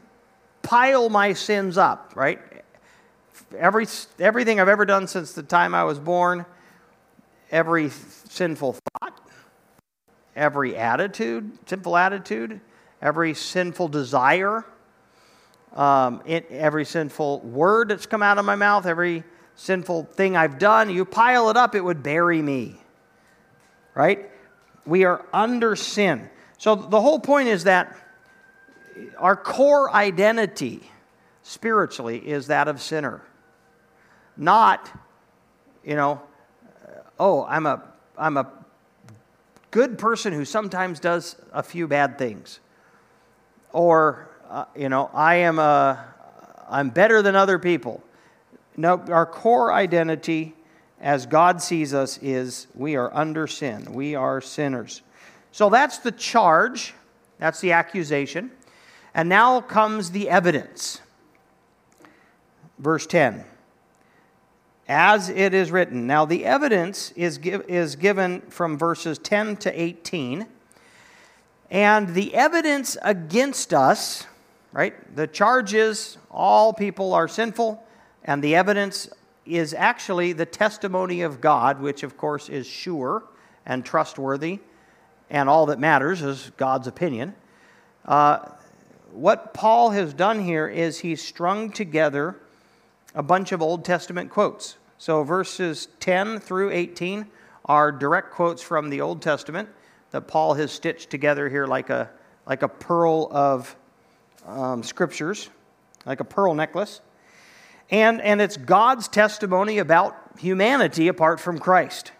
pile 0.63 1.09
my 1.09 1.33
sins 1.33 1.77
up, 1.77 2.13
right? 2.15 2.41
Every, 3.57 3.87
everything 4.19 4.61
I've 4.61 4.69
ever 4.69 4.87
done 4.87 5.07
since 5.07 5.33
the 5.33 5.43
time 5.43 5.75
I 5.75 5.85
was 5.85 5.99
born, 5.99 6.47
every 7.51 7.91
sinful 7.91 8.75
thought, 8.75 9.21
every 10.35 10.77
attitude, 10.77 11.59
sinful 11.67 11.97
attitude, 11.97 12.61
every 13.03 13.35
sinful 13.35 13.89
desire, 13.89 14.65
um, 15.75 16.23
it, 16.25 16.51
every 16.51 16.85
sinful 16.85 17.41
word 17.41 17.89
that's 17.89 18.07
come 18.07 18.23
out 18.23 18.39
of 18.39 18.45
my 18.45 18.55
mouth, 18.55 18.87
every 18.87 19.25
sinful 19.57 20.05
thing 20.05 20.37
I've 20.37 20.59
done, 20.59 20.91
you 20.91 21.05
pile 21.05 21.51
it 21.51 21.57
up, 21.57 21.75
it 21.75 21.81
would 21.81 22.03
bury 22.03 22.41
me 22.41 22.77
right? 23.95 24.29
We 24.87 25.05
are 25.05 25.25
under 25.33 25.77
sin. 25.77 26.29
So 26.65 26.75
the 26.75 26.99
whole 26.99 27.19
point 27.19 27.49
is 27.49 27.65
that 27.65 27.95
our 29.19 29.37
core 29.37 29.93
identity 29.93 30.81
spiritually 31.43 32.17
is 32.27 32.47
that 32.47 32.69
of 32.69 32.81
sinner. 32.81 33.21
Not, 34.39 34.91
you 35.85 35.95
know, 35.95 36.23
oh, 37.21 37.45
I'm 37.45 37.67
a 37.67 37.83
I'm 38.17 38.39
a 38.39 38.51
good 39.73 39.99
person 39.99 40.33
who 40.33 40.47
sometimes 40.47 41.01
does 41.01 41.37
a 41.53 41.63
few 41.63 41.87
bad 41.87 42.17
things. 42.17 42.61
Or 43.75 44.31
uh, 44.49 44.65
you 44.75 44.89
know, 44.89 45.11
I 45.13 45.35
am 45.35 45.59
a 45.59 46.03
I'm 46.67 46.89
better 46.89 47.21
than 47.21 47.37
other 47.37 47.59
people. 47.59 48.03
No, 48.75 49.05
our 49.09 49.27
core 49.27 49.71
identity 49.71 50.55
as 50.99 51.27
God 51.27 51.61
sees 51.61 51.93
us 51.93 52.19
is 52.23 52.69
we 52.75 52.97
are 52.97 53.15
under 53.15 53.47
sin. 53.47 53.93
We 53.93 54.15
are 54.15 54.41
sinners. 54.41 55.03
So 55.55 55.71
that's 55.71 55.99
the 55.99 56.11
charge, 56.11 56.95
that's 57.39 57.61
the 57.61 57.71
accusation. 57.71 58.51
And 59.15 59.29
now 59.29 59.61
comes 59.61 60.11
the 60.11 60.29
evidence. 60.29 61.01
Verse 62.81 63.07
10 63.07 63.45
As 64.89 65.29
it 65.29 65.55
is 65.55 65.71
written. 65.71 66.09
Now, 66.09 66.25
the 66.25 66.45
evidence 66.45 67.13
is, 67.13 67.39
is 67.39 67.95
given 67.95 68.41
from 68.49 68.77
verses 68.77 69.17
10 69.19 69.59
to 69.59 69.81
18. 69.81 70.49
And 71.71 72.09
the 72.09 72.35
evidence 72.35 72.97
against 73.03 73.73
us, 73.73 74.27
right? 74.73 75.15
The 75.15 75.29
charge 75.29 75.73
is 75.73 76.19
all 76.33 76.73
people 76.73 77.15
are 77.15 77.29
sinful, 77.29 77.81
and 78.25 78.43
the 78.43 78.57
evidence 78.57 79.09
is 79.47 79.73
actually 79.73 80.33
the 80.33 80.47
testimony 80.47 81.23
of 81.23 81.41
God, 81.41 81.81
which 81.81 82.03
of 82.03 82.17
course 82.17 82.49
is 82.49 82.67
sure 82.67 83.23
and 83.65 83.85
trustworthy, 83.85 84.59
and 85.31 85.49
all 85.49 85.67
that 85.67 85.79
matters 85.79 86.23
is 86.23 86.51
God's 86.57 86.87
opinion. 86.87 87.35
Uh, 88.05 88.49
what 89.13 89.55
Paul 89.55 89.91
has 89.91 90.13
done 90.13 90.41
here 90.45 90.67
is 90.67 90.99
he's 90.99 91.23
strung 91.23 91.71
together 91.71 92.37
a 93.15 93.23
bunch 93.23 93.53
of 93.53 93.63
Old 93.63 93.85
Testament 93.85 94.31
quotes. 94.31 94.77
So 94.99 95.23
verses 95.23 95.89
10 96.01 96.41
through 96.41 96.71
18 96.71 97.27
are 97.65 97.93
direct 97.93 98.33
quotes 98.33 98.63
from 98.63 98.91
the 98.91 99.01
Old 99.01 99.23
Testament 99.23 99.69
that 100.11 100.23
Paul 100.23 100.55
has 100.55 100.73
stitched 100.73 101.11
together 101.11 101.49
here 101.49 101.67
like 101.67 101.91
a, 101.91 102.11
like 102.47 102.63
a 102.63 102.69
pearl 102.69 103.29
of 103.31 103.75
um, 104.47 104.83
scriptures, 104.83 105.49
like 106.05 106.21
a 106.21 106.25
pearl 106.25 106.55
necklace. 106.55 107.01
And, 107.91 108.21
and 108.21 108.41
it's 108.41 108.57
God's 108.57 109.09
testimony 109.09 109.79
about 109.79 110.17
humanity 110.39 111.09
apart 111.09 111.41
from 111.41 111.59
Christ. 111.59 112.13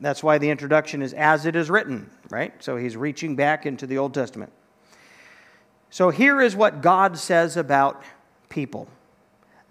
That's 0.00 0.22
why 0.22 0.38
the 0.38 0.50
introduction 0.50 1.02
is 1.02 1.12
as 1.12 1.46
it 1.46 1.56
is 1.56 1.70
written, 1.70 2.10
right? 2.30 2.52
So 2.62 2.76
he's 2.76 2.96
reaching 2.96 3.36
back 3.36 3.66
into 3.66 3.86
the 3.86 3.98
Old 3.98 4.14
Testament. 4.14 4.52
So 5.90 6.10
here 6.10 6.40
is 6.40 6.54
what 6.54 6.80
God 6.82 7.18
says 7.18 7.56
about 7.56 8.02
people 8.48 8.88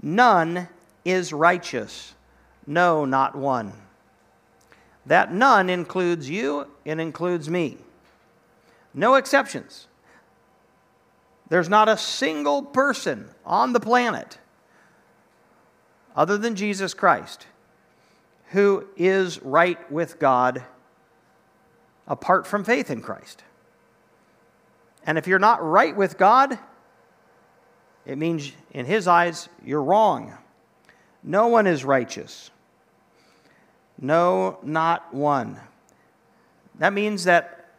None 0.02 0.70
is 1.04 1.34
righteous, 1.34 2.14
no, 2.66 3.04
not 3.06 3.36
one. 3.36 3.74
That 5.06 5.34
none 5.34 5.70
includes 5.70 6.30
you, 6.30 6.68
it 6.86 7.00
includes 7.00 7.50
me. 7.50 7.78
No 8.94 9.16
exceptions. 9.16 9.88
There's 11.50 11.70
not 11.70 11.90
a 11.90 11.98
single 11.98 12.62
person 12.62 13.30
on 13.46 13.74
the 13.74 13.80
planet 13.80 14.38
other 16.16 16.38
than 16.38 16.56
Jesus 16.56 16.94
Christ 16.94 17.48
who 18.50 18.86
is 18.98 19.42
right 19.42 19.92
with 19.92 20.20
God 20.20 20.64
apart 22.08 22.48
from 22.48 22.64
faith 22.64 22.90
in 22.90 23.02
Christ. 23.02 23.44
And 25.06 25.18
if 25.18 25.28
you're 25.28 25.40
not 25.40 25.64
right 25.64 25.96
with 25.96 26.18
God, 26.18 26.58
it 28.06 28.18
means 28.18 28.52
in 28.72 28.86
His 28.86 29.08
eyes 29.08 29.50
you're 29.64 29.84
wrong. 29.84 30.34
No 31.24 31.48
one 31.48 31.68
is 31.68 31.84
righteous. 31.84 32.50
No, 34.02 34.58
not 34.64 35.14
one. 35.14 35.60
That 36.80 36.94
means 36.94 37.26
that 37.26 37.70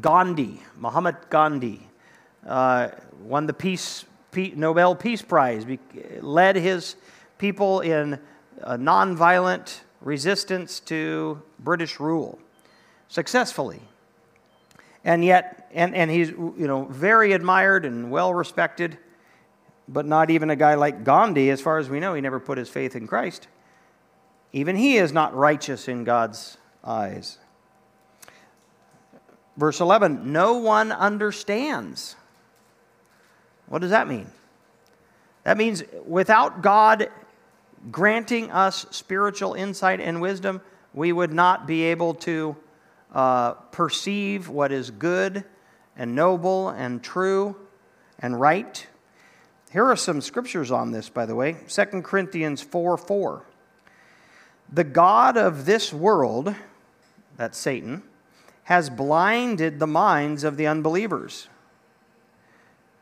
Gandhi, 0.00 0.60
Muhammad 0.76 1.16
Gandhi, 1.30 1.86
uh, 2.46 2.88
won 3.22 3.46
the 3.46 3.52
Peace, 3.52 4.04
Nobel 4.34 4.94
Peace 4.94 5.22
Prize, 5.22 5.64
led 6.20 6.56
his 6.56 6.96
people 7.38 7.80
in 7.80 8.18
nonviolent 8.76 9.80
resistance 10.00 10.80
to 10.80 11.42
British 11.58 12.00
rule 12.00 12.38
successfully. 13.08 13.80
And 15.04 15.24
yet, 15.24 15.70
and, 15.72 15.94
and 15.94 16.10
he's 16.10 16.30
you 16.30 16.54
know, 16.56 16.84
very 16.84 17.32
admired 17.32 17.84
and 17.84 18.10
well 18.10 18.34
respected, 18.34 18.98
but 19.88 20.06
not 20.06 20.30
even 20.30 20.50
a 20.50 20.56
guy 20.56 20.74
like 20.74 21.04
Gandhi, 21.04 21.50
as 21.50 21.60
far 21.60 21.78
as 21.78 21.88
we 21.88 22.00
know, 22.00 22.14
he 22.14 22.20
never 22.20 22.40
put 22.40 22.58
his 22.58 22.68
faith 22.68 22.94
in 22.94 23.06
Christ. 23.06 23.48
Even 24.52 24.76
he 24.76 24.96
is 24.96 25.12
not 25.12 25.34
righteous 25.34 25.88
in 25.88 26.04
God's 26.04 26.58
eyes. 26.84 27.38
Verse 29.56 29.80
11 29.80 30.32
No 30.32 30.58
one 30.58 30.92
understands. 30.92 32.16
What 33.66 33.80
does 33.80 33.90
that 33.90 34.08
mean? 34.08 34.26
That 35.44 35.56
means 35.56 35.82
without 36.06 36.60
God 36.62 37.08
granting 37.90 38.50
us 38.50 38.86
spiritual 38.90 39.54
insight 39.54 40.00
and 40.00 40.20
wisdom, 40.20 40.60
we 40.92 41.12
would 41.12 41.32
not 41.32 41.66
be 41.66 41.82
able 41.84 42.14
to 42.14 42.56
uh, 43.14 43.52
perceive 43.52 44.48
what 44.48 44.72
is 44.72 44.90
good 44.90 45.44
and 45.96 46.14
noble 46.14 46.68
and 46.70 47.02
true 47.02 47.56
and 48.18 48.40
right. 48.40 48.86
Here 49.72 49.84
are 49.84 49.96
some 49.96 50.20
scriptures 50.20 50.70
on 50.70 50.90
this, 50.90 51.08
by 51.08 51.26
the 51.26 51.34
way 51.34 51.56
2 51.68 51.84
Corinthians 52.02 52.60
4 52.60 52.96
4. 52.96 53.44
The 54.72 54.84
God 54.84 55.36
of 55.36 55.64
this 55.64 55.92
world, 55.92 56.54
that's 57.36 57.58
Satan, 57.58 58.02
has 58.64 58.88
blinded 58.88 59.80
the 59.80 59.86
minds 59.86 60.44
of 60.44 60.56
the 60.56 60.66
unbelievers 60.66 61.48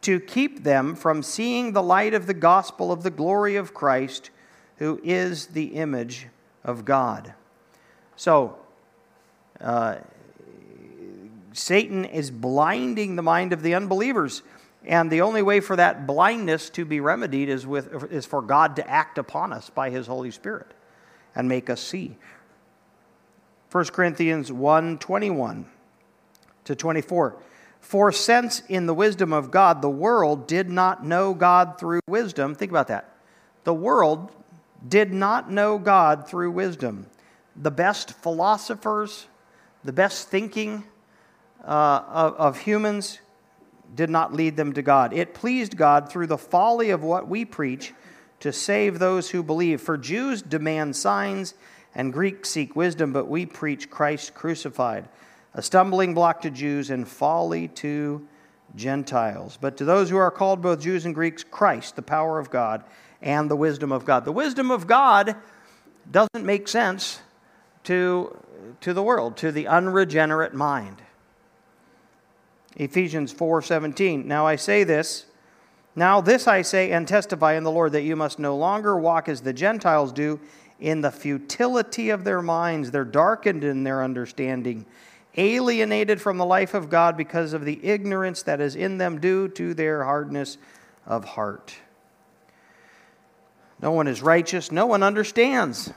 to 0.00 0.20
keep 0.20 0.62
them 0.62 0.94
from 0.94 1.22
seeing 1.22 1.72
the 1.72 1.82
light 1.82 2.14
of 2.14 2.26
the 2.26 2.34
gospel 2.34 2.90
of 2.90 3.02
the 3.02 3.10
glory 3.10 3.56
of 3.56 3.74
Christ 3.74 4.30
who 4.78 5.00
is 5.04 5.46
the 5.48 5.66
image 5.74 6.28
of 6.64 6.84
God. 6.84 7.34
So, 8.16 8.58
uh, 9.60 9.96
Satan 11.52 12.04
is 12.04 12.30
blinding 12.30 13.16
the 13.16 13.22
mind 13.22 13.52
of 13.52 13.62
the 13.62 13.74
unbelievers. 13.74 14.42
And 14.84 15.10
the 15.10 15.22
only 15.22 15.42
way 15.42 15.60
for 15.60 15.76
that 15.76 16.06
blindness 16.06 16.70
to 16.70 16.84
be 16.84 17.00
remedied 17.00 17.48
is, 17.48 17.66
with, 17.66 18.12
is 18.12 18.24
for 18.24 18.40
God 18.40 18.76
to 18.76 18.88
act 18.88 19.18
upon 19.18 19.52
us 19.52 19.70
by 19.70 19.90
his 19.90 20.06
Holy 20.06 20.30
Spirit 20.30 20.68
and 21.34 21.48
make 21.48 21.68
us 21.68 21.80
see. 21.80 22.16
1 23.70 23.84
Corinthians 23.86 24.50
1 24.50 24.98
21 24.98 25.66
to 26.64 26.74
24. 26.74 27.36
For 27.80 28.12
since 28.12 28.62
in 28.68 28.86
the 28.86 28.94
wisdom 28.94 29.32
of 29.32 29.50
God 29.50 29.82
the 29.82 29.90
world 29.90 30.46
did 30.46 30.70
not 30.70 31.04
know 31.04 31.34
God 31.34 31.78
through 31.78 32.00
wisdom, 32.06 32.54
think 32.54 32.70
about 32.70 32.88
that. 32.88 33.12
The 33.64 33.74
world 33.74 34.32
did 34.86 35.12
not 35.12 35.50
know 35.50 35.78
God 35.78 36.28
through 36.28 36.50
wisdom. 36.50 37.06
The 37.56 37.70
best 37.70 38.12
philosophers, 38.12 39.26
the 39.82 39.92
best 39.92 40.28
thinking 40.28 40.84
uh, 41.64 42.02
of, 42.08 42.34
of 42.34 42.58
humans 42.60 43.20
did 43.94 44.10
not 44.10 44.32
lead 44.32 44.56
them 44.56 44.72
to 44.74 44.82
God. 44.82 45.12
It 45.12 45.34
pleased 45.34 45.76
God 45.76 46.10
through 46.10 46.26
the 46.26 46.38
folly 46.38 46.90
of 46.90 47.02
what 47.02 47.28
we 47.28 47.44
preach 47.44 47.92
to 48.40 48.52
save 48.52 48.98
those 48.98 49.30
who 49.30 49.42
believe. 49.42 49.80
For 49.80 49.96
Jews 49.96 50.42
demand 50.42 50.94
signs 50.94 51.54
and 51.94 52.12
Greeks 52.12 52.50
seek 52.50 52.76
wisdom, 52.76 53.12
but 53.12 53.28
we 53.28 53.46
preach 53.46 53.90
Christ 53.90 54.34
crucified, 54.34 55.08
a 55.54 55.62
stumbling 55.62 56.14
block 56.14 56.42
to 56.42 56.50
Jews 56.50 56.90
and 56.90 57.08
folly 57.08 57.68
to 57.68 58.26
Gentiles. 58.76 59.58
But 59.60 59.76
to 59.78 59.84
those 59.84 60.10
who 60.10 60.18
are 60.18 60.30
called, 60.30 60.62
both 60.62 60.80
Jews 60.80 61.06
and 61.06 61.14
Greeks, 61.14 61.42
Christ, 61.42 61.96
the 61.96 62.02
power 62.02 62.38
of 62.38 62.50
God 62.50 62.84
and 63.22 63.50
the 63.50 63.56
wisdom 63.56 63.92
of 63.92 64.04
God. 64.04 64.24
The 64.24 64.32
wisdom 64.32 64.70
of 64.70 64.86
God 64.86 65.36
doesn't 66.10 66.44
make 66.44 66.68
sense 66.68 67.20
to, 67.84 68.36
to 68.80 68.92
the 68.92 69.02
world, 69.02 69.36
to 69.38 69.52
the 69.52 69.66
unregenerate 69.66 70.54
mind. 70.54 71.02
Ephesians 72.76 73.32
4:17 73.34 74.24
Now 74.24 74.46
I 74.46 74.56
say 74.56 74.84
this 74.84 75.26
now 75.96 76.20
this 76.20 76.46
I 76.46 76.62
say 76.62 76.92
and 76.92 77.08
testify 77.08 77.54
in 77.54 77.64
the 77.64 77.72
Lord 77.72 77.92
that 77.92 78.02
you 78.02 78.14
must 78.14 78.38
no 78.38 78.56
longer 78.56 78.96
walk 78.96 79.28
as 79.28 79.40
the 79.40 79.52
Gentiles 79.52 80.12
do 80.12 80.38
in 80.78 81.00
the 81.00 81.10
futility 81.10 82.10
of 82.10 82.22
their 82.22 82.40
minds 82.40 82.92
they're 82.92 83.04
darkened 83.04 83.64
in 83.64 83.82
their 83.82 84.04
understanding 84.04 84.86
alienated 85.36 86.20
from 86.20 86.36
the 86.36 86.44
life 86.44 86.74
of 86.74 86.90
God 86.90 87.16
because 87.16 87.52
of 87.52 87.64
the 87.64 87.84
ignorance 87.84 88.42
that 88.42 88.60
is 88.60 88.76
in 88.76 88.98
them 88.98 89.20
due 89.20 89.48
to 89.48 89.72
their 89.74 90.04
hardness 90.04 90.58
of 91.06 91.24
heart. 91.24 91.76
No 93.80 93.92
one 93.92 94.08
is 94.08 94.22
righteous, 94.22 94.72
no 94.72 94.86
one 94.86 95.02
understands. 95.02 95.92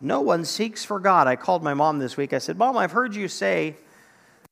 No 0.00 0.20
one 0.20 0.44
seeks 0.44 0.84
for 0.84 0.98
God. 0.98 1.28
I 1.28 1.36
called 1.36 1.62
my 1.62 1.74
mom 1.74 2.00
this 2.00 2.16
week. 2.16 2.32
I 2.32 2.38
said, 2.38 2.58
Mom, 2.58 2.76
I've 2.76 2.90
heard 2.90 3.14
you 3.14 3.28
say 3.28 3.76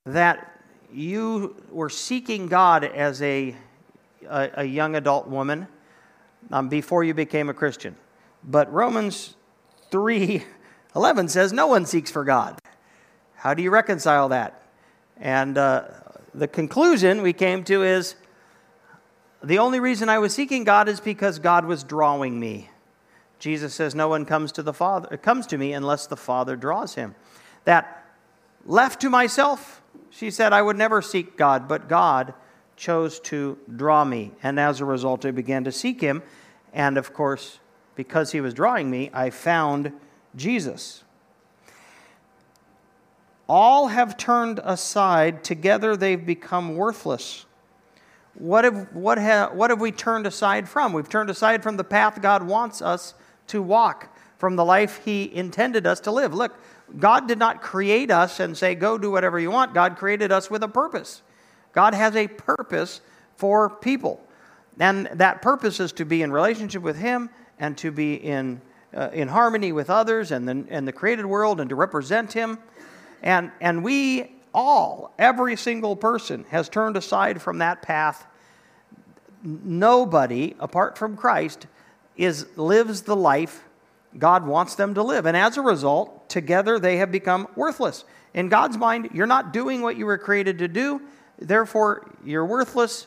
that 0.07 0.61
you 0.93 1.57
were 1.71 1.91
seeking 1.91 2.47
God 2.47 2.85
as 2.85 3.21
a, 3.21 3.57
a, 4.29 4.51
a 4.59 4.65
young 4.65 4.95
adult 4.95 5.27
woman 5.27 5.67
um, 6.53 6.69
before 6.69 7.03
you 7.03 7.15
became 7.15 7.49
a 7.49 7.55
Christian. 7.55 7.97
But 8.45 8.73
Romans 8.73 9.35
3 9.91 10.45
11 10.95 11.29
says, 11.29 11.53
No 11.53 11.67
one 11.67 11.87
seeks 11.87 12.11
for 12.11 12.25
God. 12.25 12.59
How 13.35 13.55
do 13.55 13.63
you 13.63 13.71
reconcile 13.71 14.29
that? 14.31 14.63
And 15.19 15.57
uh, 15.59 15.85
the 16.35 16.49
conclusion 16.49 17.23
we 17.23 17.33
came 17.33 17.65
to 17.65 17.83
is 17.83 18.15
the 19.43 19.59
only 19.59 19.81
reason 19.81 20.09
I 20.09 20.19
was 20.19 20.35
seeking 20.35 20.65
God 20.65 20.89
is 20.89 21.01
because 21.01 21.39
God 21.39 21.65
was 21.65 21.83
drawing 21.83 22.39
me. 22.39 22.71
Jesus 23.39 23.75
says, 23.75 23.95
No 23.95 24.09
one 24.09 24.27
comes 24.27 24.53
to 24.53 24.63
the 24.63 24.75
Father 24.75 25.17
comes 25.17 25.47
to 25.49 25.59
me 25.59 25.73
unless 25.73 26.07
the 26.07 26.17
Father 26.17 26.57
draws 26.57 26.95
him. 26.95 27.15
That 27.65 28.05
left 28.67 29.01
to 29.01 29.11
myself, 29.11 29.83
she 30.11 30.31
said, 30.31 30.53
I 30.53 30.63
would 30.63 30.77
never 30.77 31.01
seek 31.01 31.37
God, 31.37 31.67
but 31.67 31.89
God 31.89 32.35
chose 32.77 33.21
to 33.21 33.59
draw 33.75 34.05
me. 34.05 34.33
And 34.43 34.61
as 34.61 34.81
a 34.81 34.85
result, 34.85 35.25
I 35.25 35.31
began 35.31 35.65
to 35.65 35.73
seek 35.73 36.01
him. 36.01 36.23
And 36.73 36.99
of 36.99 37.13
course, 37.13 37.59
because 37.95 38.33
he 38.33 38.41
was 38.41 38.55
drawing 38.55 38.91
me, 38.91 39.11
I 39.13 39.31
found 39.31 39.93
Jesus. 40.37 41.05
All 43.49 43.89
have 43.89 44.17
turned 44.17 44.61
aside, 44.63 45.43
together 45.43 45.97
they've 45.97 46.25
become 46.25 46.77
worthless. 46.77 47.47
What 48.35 48.65
have, 48.65 48.95
what, 48.95 49.19
have, 49.19 49.55
what 49.55 49.71
have 49.71 49.81
we 49.81 49.93
turned 49.93 50.27
aside 50.27 50.69
from? 50.69 50.93
We've 50.93 51.09
turned 51.09 51.31
aside 51.31 51.63
from 51.63 51.77
the 51.77 51.85
path 51.85 52.23
God 52.23 52.43
wants 52.43 52.81
us 52.81 53.15
to 53.49 53.61
walk, 53.61 54.17
from 54.39 54.57
the 54.57 54.65
life 54.65 55.01
He 55.05 55.35
intended 55.35 55.87
us 55.87 56.01
to 56.01 56.11
live. 56.11 56.33
Look, 56.33 56.59
God 56.99 57.29
did 57.29 57.39
not 57.39 57.63
create 57.63 58.11
us 58.11 58.41
and 58.41 58.57
say, 58.57 58.75
go 58.75 58.99
do 58.99 59.11
whatever 59.11 59.39
you 59.39 59.51
want. 59.51 59.75
God 59.75 59.97
created 59.97 60.33
us 60.33 60.51
with 60.51 60.63
a 60.63 60.69
purpose. 60.69 61.23
God 61.73 61.95
has 61.95 62.17
a 62.17 62.29
purpose 62.29 63.01
for 63.37 63.71
people. 63.71 64.21
And 64.79 65.07
that 65.15 65.43
purpose 65.43 65.81
is 65.81 65.93
to 65.93 66.05
be 66.05 66.23
in 66.23 66.33
relationship 66.33 66.83
with 66.83 66.97
Him 66.97 67.31
and 67.59 67.77
to 67.79 67.91
be 67.91 68.15
in 68.15 68.61
uh, 68.95 69.11
in 69.13 69.29
harmony 69.29 69.73
with 69.73 69.91
others 69.91 70.33
and 70.33 70.49
the, 70.49 70.65
and 70.69 70.87
the 70.87 70.93
created 70.93 71.27
world 71.27 71.61
and 71.61 71.71
to 71.71 71.77
represent 71.77 72.33
Him. 72.33 72.59
And, 73.23 73.51
and 73.61 73.85
we 73.85 74.40
all, 74.55 75.13
every 75.19 75.57
single 75.57 75.97
person, 75.97 76.45
has 76.51 76.69
turned 76.69 76.97
aside 76.97 77.41
from 77.41 77.59
that 77.59 77.83
path. 77.83 78.27
Nobody, 79.43 80.55
apart 80.59 80.99
from 80.99 81.17
Christ, 81.17 81.67
is, 82.17 82.47
lives 82.57 83.03
the 83.03 83.17
life 83.17 83.65
God 84.19 84.45
wants 84.45 84.75
them 84.75 84.95
to 84.95 85.03
live. 85.03 85.27
And 85.27 85.37
as 85.37 85.57
a 85.57 85.63
result, 85.63 86.29
together 86.29 86.79
they 86.79 86.97
have 86.97 87.13
become 87.13 87.47
worthless. 87.55 88.05
In 88.35 88.49
God's 88.49 88.77
mind, 88.77 89.11
you're 89.13 89.27
not 89.27 89.53
doing 89.53 89.83
what 89.83 89.97
you 89.97 90.07
were 90.07 90.19
created 90.19 90.59
to 90.59 90.69
do, 90.69 91.01
therefore, 91.39 92.11
you're 92.25 92.45
worthless. 92.45 93.07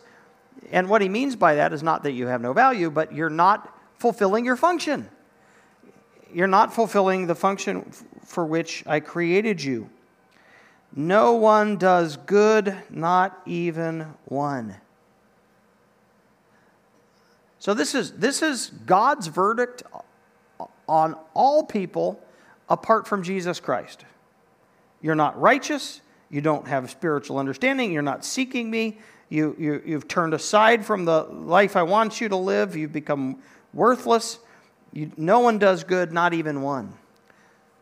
And 0.71 0.87
what 0.89 1.01
he 1.01 1.09
means 1.09 1.35
by 1.35 1.55
that 1.55 1.73
is 1.73 1.83
not 1.83 2.03
that 2.03 2.13
you 2.13 2.27
have 2.27 2.41
no 2.41 2.53
value, 2.53 2.89
but 2.89 3.13
you're 3.13 3.29
not 3.29 3.77
fulfilling 3.97 4.45
your 4.45 4.55
function 4.55 5.09
you're 6.33 6.47
not 6.47 6.73
fulfilling 6.73 7.27
the 7.27 7.35
function 7.35 7.89
for 8.25 8.45
which 8.45 8.83
I 8.87 8.99
created 8.99 9.63
you. 9.63 9.89
No 10.95 11.33
one 11.33 11.77
does 11.77 12.17
good, 12.17 12.75
not 12.89 13.39
even 13.45 14.13
one. 14.25 14.75
So 17.59 17.73
this 17.73 17.95
is 17.95 18.11
this 18.13 18.41
is 18.41 18.71
God's 18.85 19.27
verdict 19.27 19.83
on 20.87 21.15
all 21.33 21.63
people 21.63 22.21
apart 22.69 23.07
from 23.07 23.23
Jesus 23.23 23.59
Christ. 23.59 24.05
You're 25.01 25.15
not 25.15 25.39
righteous, 25.39 26.01
you 26.29 26.41
don't 26.41 26.67
have 26.67 26.89
spiritual 26.89 27.37
understanding, 27.37 27.91
you're 27.91 28.01
not 28.01 28.23
seeking 28.25 28.69
me, 28.69 28.97
you, 29.29 29.55
you, 29.57 29.81
you've 29.85 30.07
turned 30.07 30.33
aside 30.33 30.85
from 30.85 31.05
the 31.05 31.23
life 31.23 31.75
I 31.75 31.83
want 31.83 32.21
you 32.21 32.29
to 32.29 32.35
live, 32.35 32.75
you've 32.75 32.93
become 32.93 33.41
worthless. 33.73 34.39
You, 34.91 35.11
no 35.17 35.39
one 35.39 35.57
does 35.57 35.83
good, 35.83 36.11
not 36.13 36.33
even 36.33 36.61
one. 36.61 36.93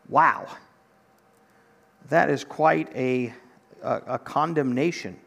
Wow. 0.08 0.47
That 2.09 2.29
is 2.29 2.43
quite 2.43 2.89
a, 2.95 3.33
a, 3.81 4.01
a 4.07 4.19
condemnation. 4.19 5.17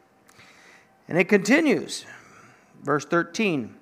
And 1.08 1.18
it 1.18 1.28
continues. 1.28 2.04
Verse 2.82 3.04
13 3.04 3.74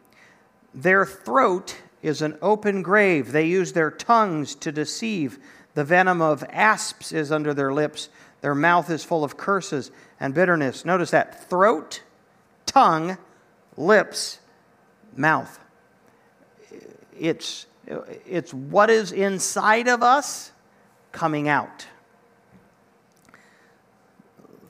Their 0.75 1.05
throat 1.05 1.77
is 2.03 2.23
an 2.23 2.37
open 2.43 2.83
grave. 2.83 3.33
They 3.33 3.47
use 3.47 3.73
their 3.73 3.91
tongues 3.91 4.55
to 4.57 4.73
deceive. 4.73 5.39
The 5.75 5.85
venom 5.85 6.21
of 6.21 6.45
asps 6.51 7.13
is 7.13 7.33
under 7.33 7.55
their 7.55 7.73
lips. 7.73 8.09
Their 8.41 8.55
mouth 8.55 8.91
is 8.91 9.05
full 9.05 9.25
of 9.25 9.37
curses 9.37 9.91
and 10.21 10.35
bitterness. 10.35 10.85
Notice 10.85 11.13
that 11.13 11.49
throat, 11.49 12.03
tongue, 12.67 13.17
lips, 13.77 14.41
mouth. 15.17 15.59
It's 17.19 17.67
it's 17.87 18.55
what 18.55 18.91
is 18.91 19.13
inside 19.13 19.89
of 19.89 20.03
us 20.03 20.53
coming 21.11 21.49
out. 21.49 21.87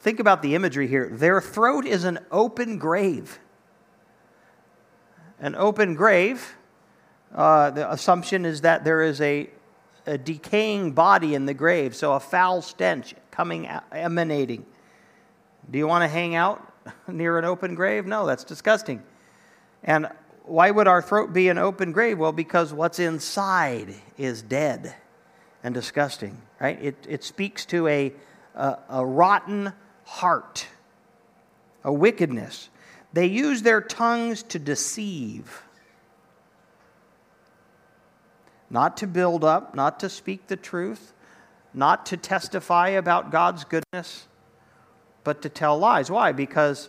Think 0.02 0.18
about 0.18 0.42
the 0.42 0.56
imagery 0.56 0.88
here. 0.88 1.08
Their 1.08 1.40
throat 1.40 1.86
is 1.86 2.02
an 2.02 2.18
open 2.32 2.78
grave. 2.78 3.38
An 5.38 5.54
open 5.54 5.94
grave, 5.94 6.56
uh, 7.32 7.70
the 7.70 7.90
assumption 7.90 8.44
is 8.44 8.62
that 8.62 8.84
there 8.84 9.02
is 9.02 9.20
a, 9.20 9.48
a 10.04 10.18
decaying 10.18 10.92
body 10.92 11.36
in 11.36 11.46
the 11.46 11.54
grave, 11.54 11.94
so 11.94 12.14
a 12.14 12.20
foul 12.20 12.62
stench 12.62 13.14
coming, 13.30 13.68
emanating. 13.92 14.66
Do 15.70 15.78
you 15.78 15.86
want 15.86 16.02
to 16.02 16.08
hang 16.08 16.34
out 16.34 16.72
near 17.08 17.38
an 17.38 17.44
open 17.44 17.76
grave? 17.76 18.04
No, 18.04 18.26
that's 18.26 18.42
disgusting. 18.42 19.04
And 19.84 20.08
why 20.42 20.72
would 20.72 20.88
our 20.88 21.00
throat 21.00 21.32
be 21.32 21.48
an 21.48 21.58
open 21.58 21.92
grave? 21.92 22.18
Well, 22.18 22.32
because 22.32 22.72
what's 22.72 22.98
inside 22.98 23.94
is 24.18 24.42
dead 24.42 24.96
and 25.62 25.72
disgusting, 25.72 26.42
right? 26.60 26.82
It, 26.82 27.06
it 27.08 27.22
speaks 27.22 27.64
to 27.66 27.86
a, 27.86 28.12
a, 28.56 28.78
a 28.88 29.06
rotten 29.06 29.72
heart, 30.04 30.66
a 31.84 31.92
wickedness. 31.92 32.68
They 33.12 33.26
use 33.26 33.62
their 33.62 33.80
tongues 33.80 34.42
to 34.44 34.58
deceive, 34.58 35.62
not 38.70 38.96
to 38.98 39.06
build 39.06 39.44
up, 39.44 39.74
not 39.74 40.00
to 40.00 40.08
speak 40.08 40.46
the 40.46 40.56
truth, 40.56 41.12
not 41.74 42.06
to 42.06 42.16
testify 42.16 42.88
about 42.90 43.30
God's 43.30 43.64
goodness, 43.64 44.26
but 45.24 45.42
to 45.42 45.48
tell 45.48 45.78
lies. 45.78 46.10
Why? 46.10 46.32
Because 46.32 46.88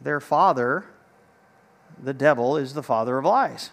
their 0.00 0.20
father 0.20 0.84
the 2.02 2.14
devil 2.14 2.56
is 2.56 2.74
the 2.74 2.82
father 2.82 3.18
of 3.18 3.24
lies. 3.24 3.70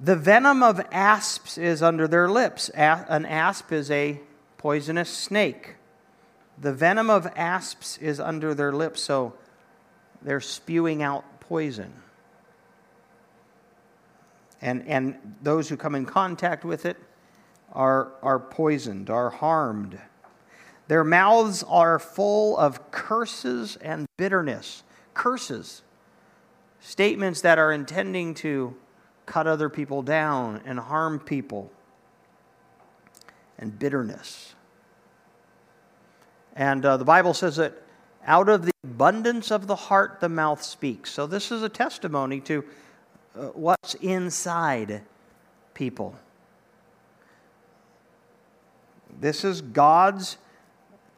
The 0.00 0.16
venom 0.16 0.62
of 0.62 0.80
asps 0.92 1.56
is 1.56 1.82
under 1.82 2.06
their 2.06 2.28
lips. 2.28 2.68
An 2.70 3.26
asp 3.26 3.72
is 3.72 3.90
a 3.90 4.20
poisonous 4.58 5.10
snake. 5.10 5.76
The 6.58 6.72
venom 6.72 7.10
of 7.10 7.26
asps 7.36 7.98
is 7.98 8.20
under 8.20 8.54
their 8.54 8.72
lips, 8.72 9.02
so 9.02 9.34
they're 10.22 10.40
spewing 10.40 11.02
out 11.02 11.24
poison. 11.40 11.92
And, 14.62 14.86
and 14.86 15.36
those 15.42 15.68
who 15.68 15.76
come 15.76 15.94
in 15.94 16.06
contact 16.06 16.64
with 16.64 16.86
it 16.86 16.96
are, 17.72 18.12
are 18.22 18.38
poisoned, 18.38 19.10
are 19.10 19.30
harmed. 19.30 19.98
Their 20.88 21.04
mouths 21.04 21.62
are 21.64 21.98
full 21.98 22.56
of 22.56 22.90
curses 22.90 23.76
and 23.76 24.06
bitterness. 24.16 24.82
Curses 25.12 25.82
statements 26.84 27.40
that 27.40 27.58
are 27.58 27.72
intending 27.72 28.34
to 28.34 28.76
cut 29.24 29.46
other 29.46 29.70
people 29.70 30.02
down 30.02 30.60
and 30.66 30.78
harm 30.78 31.18
people, 31.18 31.72
and 33.58 33.78
bitterness. 33.78 34.54
And 36.54 36.84
uh, 36.84 36.96
the 36.96 37.04
Bible 37.04 37.34
says 37.34 37.56
that 37.56 37.82
out 38.26 38.48
of 38.48 38.64
the 38.64 38.72
abundance 38.84 39.50
of 39.50 39.66
the 39.66 39.76
heart, 39.76 40.20
the 40.20 40.28
mouth 40.28 40.62
speaks. 40.62 41.10
So 41.10 41.26
this 41.26 41.50
is 41.50 41.62
a 41.62 41.68
testimony 41.68 42.40
to 42.42 42.64
uh, 43.36 43.46
what's 43.48 43.94
inside 43.94 45.02
people. 45.74 46.14
This 49.20 49.44
is 49.44 49.60
God's 49.60 50.38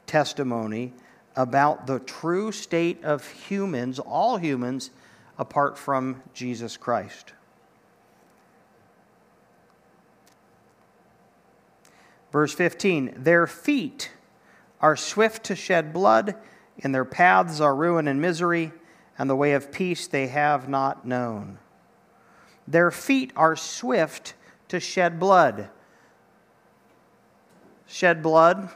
testimony 0.07 0.93
about 1.35 1.87
the 1.87 1.99
true 2.01 2.51
state 2.51 3.05
of 3.05 3.27
humans, 3.27 3.99
all 3.99 4.39
humans, 4.39 4.91
apart 5.39 5.77
from 5.77 6.23
Jesus 6.33 6.77
Christ. 6.77 7.33
Verse 12.33 12.55
15 12.55 13.15
Their 13.19 13.47
feet 13.47 14.11
are 14.81 14.97
swift 14.97 15.45
to 15.45 15.57
shed 15.57 15.93
blood, 15.93 16.37
in 16.79 16.93
their 16.93 17.05
paths 17.05 17.61
are 17.61 17.75
ruin 17.75 18.09
and 18.09 18.21
misery, 18.21 18.73
and 19.19 19.31
the 19.31 19.37
way 19.37 19.53
of 19.53 19.73
peace 19.73 20.07
they 20.07 20.27
have 20.29 20.69
not 20.69 21.07
known. 21.07 21.59
Their 22.69 22.91
feet 22.91 23.33
are 23.37 23.57
swift 23.57 24.35
to 24.69 24.81
shed 24.81 25.19
blood. 25.19 25.71
Shed 27.87 28.23
blood 28.23 28.71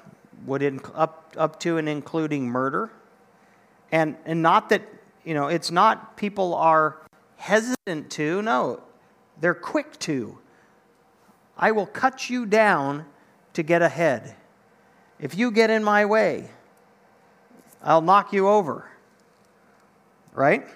would 0.47 0.81
up, 0.95 1.35
up 1.37 1.61
to 1.61 1.77
and 1.77 1.89
including 1.89 2.49
murder. 2.49 2.91
And, 3.93 4.17
and 4.25 4.41
not 4.41 4.69
that, 4.69 4.83
you 5.25 5.35
know, 5.35 5.49
it's 5.49 5.71
not 5.71 6.17
people 6.17 6.55
are 6.55 6.97
hesitant 7.37 8.11
to, 8.13 8.41
no, 8.43 8.81
they're 9.41 9.55
quick 9.55 9.99
to. 10.01 10.39
I 11.57 11.73
will 11.73 11.87
cut 11.87 12.31
you 12.31 12.47
down 12.47 13.07
to 13.55 13.63
get 13.63 13.83
ahead. 13.83 14.37
If 15.21 15.37
you 15.37 15.51
get 15.51 15.71
in 15.71 15.85
my 15.85 16.07
way, 16.07 16.49
I'll 17.83 18.01
knock 18.01 18.33
you 18.33 18.49
over. 18.49 18.89
Right? 20.33 20.67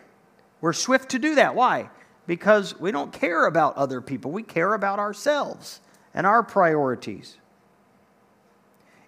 We're 0.61 0.72
swift 0.72 1.11
to 1.11 1.18
do 1.18 1.37
that. 1.37 1.54
Why? 1.54 1.90
Because 2.26 2.78
we 2.78 2.90
don't 2.90 3.12
care 3.12 3.46
about 3.46 3.76
other 3.76 4.00
people, 4.00 4.30
we 4.30 4.42
care 4.42 4.74
about 4.74 4.98
ourselves 4.98 5.80
and 6.12 6.26
our 6.26 6.42
priorities. 6.42 7.37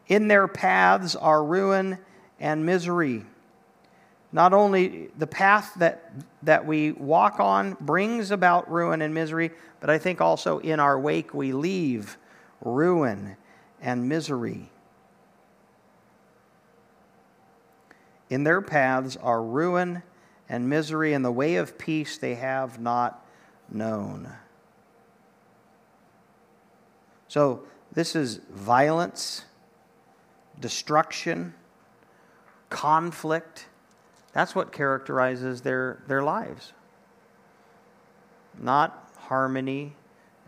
In 0.09 0.29
their 0.29 0.47
paths 0.47 1.17
are 1.17 1.43
ruin 1.45 1.99
and 2.39 2.65
misery. 2.65 3.25
Not 4.33 4.53
only 4.53 5.09
the 5.19 5.27
path 5.27 5.73
that, 5.77 6.13
that 6.43 6.67
we 6.67 6.93
walk 6.93 7.41
on 7.41 7.77
brings 7.81 8.31
about 8.31 8.71
ruin 8.71 9.03
and 9.03 9.15
misery, 9.15 9.51
but 9.81 9.91
I 9.91 9.99
think 9.99 10.21
also 10.21 10.59
in 10.59 10.79
our 10.79 10.99
wake 10.99 11.33
we 11.33 11.53
leave 11.53 12.19
ruin 12.61 13.37
and 13.81 14.09
misery. 14.09 14.71
In 18.29 18.45
their 18.45 18.61
paths 18.61 19.17
are 19.17 19.43
ruin 19.43 20.03
and 20.49 20.69
misery, 20.69 21.13
and 21.13 21.25
the 21.25 21.33
way 21.33 21.57
of 21.57 21.79
peace 21.79 22.19
they 22.19 22.35
have 22.37 22.81
not 22.81 23.25
known. 23.69 24.33
So, 27.29 27.65
this 27.93 28.15
is 28.15 28.41
violence 28.51 29.45
destruction, 30.61 31.55
conflict. 32.71 33.67
That's 34.33 34.55
what 34.55 34.73
characterizes 34.73 35.63
their, 35.63 36.03
their 36.07 36.23
lives. 36.23 36.73
Not 38.59 39.11
harmony 39.17 39.95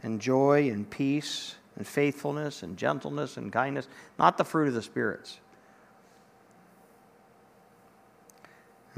and 0.03 0.21
joy 0.21 0.71
and 0.71 0.89
peace 0.89 1.57
and 1.77 1.87
faithfulness 1.87 2.63
and 2.63 2.77
gentleness 2.77 3.37
and 3.37 3.53
kindness, 3.53 3.89
not 4.19 4.39
the 4.39 4.45
fruit 4.45 4.69
of 4.69 4.75
the 4.75 4.83
spirits. 4.83 5.41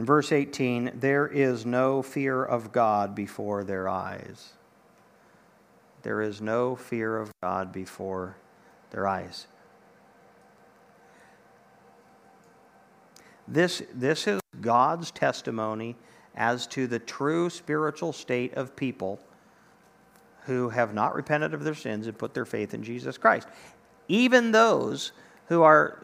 In 0.01 0.07
verse 0.07 0.33
18, 0.33 0.93
there 0.95 1.27
is 1.27 1.67
no 1.67 2.01
fear 2.01 2.43
of 2.43 2.73
God 2.73 3.15
before 3.15 3.65
their 3.65 3.87
eyes. 3.87 4.55
There 6.05 6.23
is 6.23 6.41
no 6.41 6.75
fear 6.75 7.19
of 7.19 7.31
God 7.43 7.71
before 7.71 8.35
their 8.93 9.07
eyes. 9.07 9.47
This, 13.47 13.83
this 13.93 14.27
is 14.27 14.41
God's 14.63 15.11
testimony 15.11 15.97
as 16.35 16.67
to 16.69 16.87
the 16.87 16.99
true 16.99 17.51
spiritual 17.51 18.15
state 18.15 18.55
of 18.55 18.75
people 18.75 19.21
who 20.47 20.71
have 20.71 20.95
not 20.95 21.15
repented 21.15 21.53
of 21.53 21.63
their 21.63 21.75
sins 21.75 22.07
and 22.07 22.17
put 22.17 22.33
their 22.33 22.47
faith 22.47 22.73
in 22.73 22.83
Jesus 22.83 23.19
Christ. 23.19 23.49
Even 24.09 24.51
those 24.51 25.13
who 25.49 25.61
are 25.61 26.03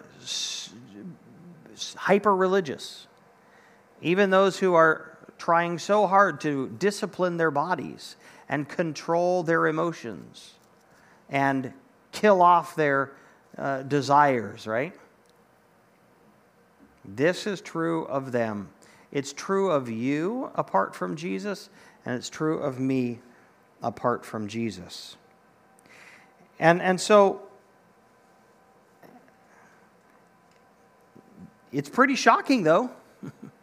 hyper 1.96 2.36
religious, 2.36 3.05
even 4.02 4.30
those 4.30 4.58
who 4.58 4.74
are 4.74 5.16
trying 5.38 5.78
so 5.78 6.06
hard 6.06 6.40
to 6.42 6.68
discipline 6.78 7.36
their 7.36 7.50
bodies 7.50 8.16
and 8.48 8.68
control 8.68 9.42
their 9.42 9.66
emotions 9.66 10.54
and 11.28 11.72
kill 12.12 12.40
off 12.42 12.76
their 12.76 13.12
uh, 13.58 13.82
desires, 13.82 14.66
right? 14.66 14.94
This 17.04 17.46
is 17.46 17.60
true 17.60 18.04
of 18.06 18.32
them. 18.32 18.68
It's 19.12 19.32
true 19.32 19.70
of 19.70 19.88
you 19.88 20.50
apart 20.54 20.94
from 20.94 21.16
Jesus, 21.16 21.70
and 22.04 22.14
it's 22.14 22.28
true 22.28 22.58
of 22.58 22.80
me 22.80 23.20
apart 23.82 24.24
from 24.24 24.48
Jesus. 24.48 25.16
And, 26.58 26.80
and 26.80 27.00
so 27.00 27.42
it's 31.72 31.88
pretty 31.88 32.14
shocking, 32.14 32.62
though. 32.62 32.90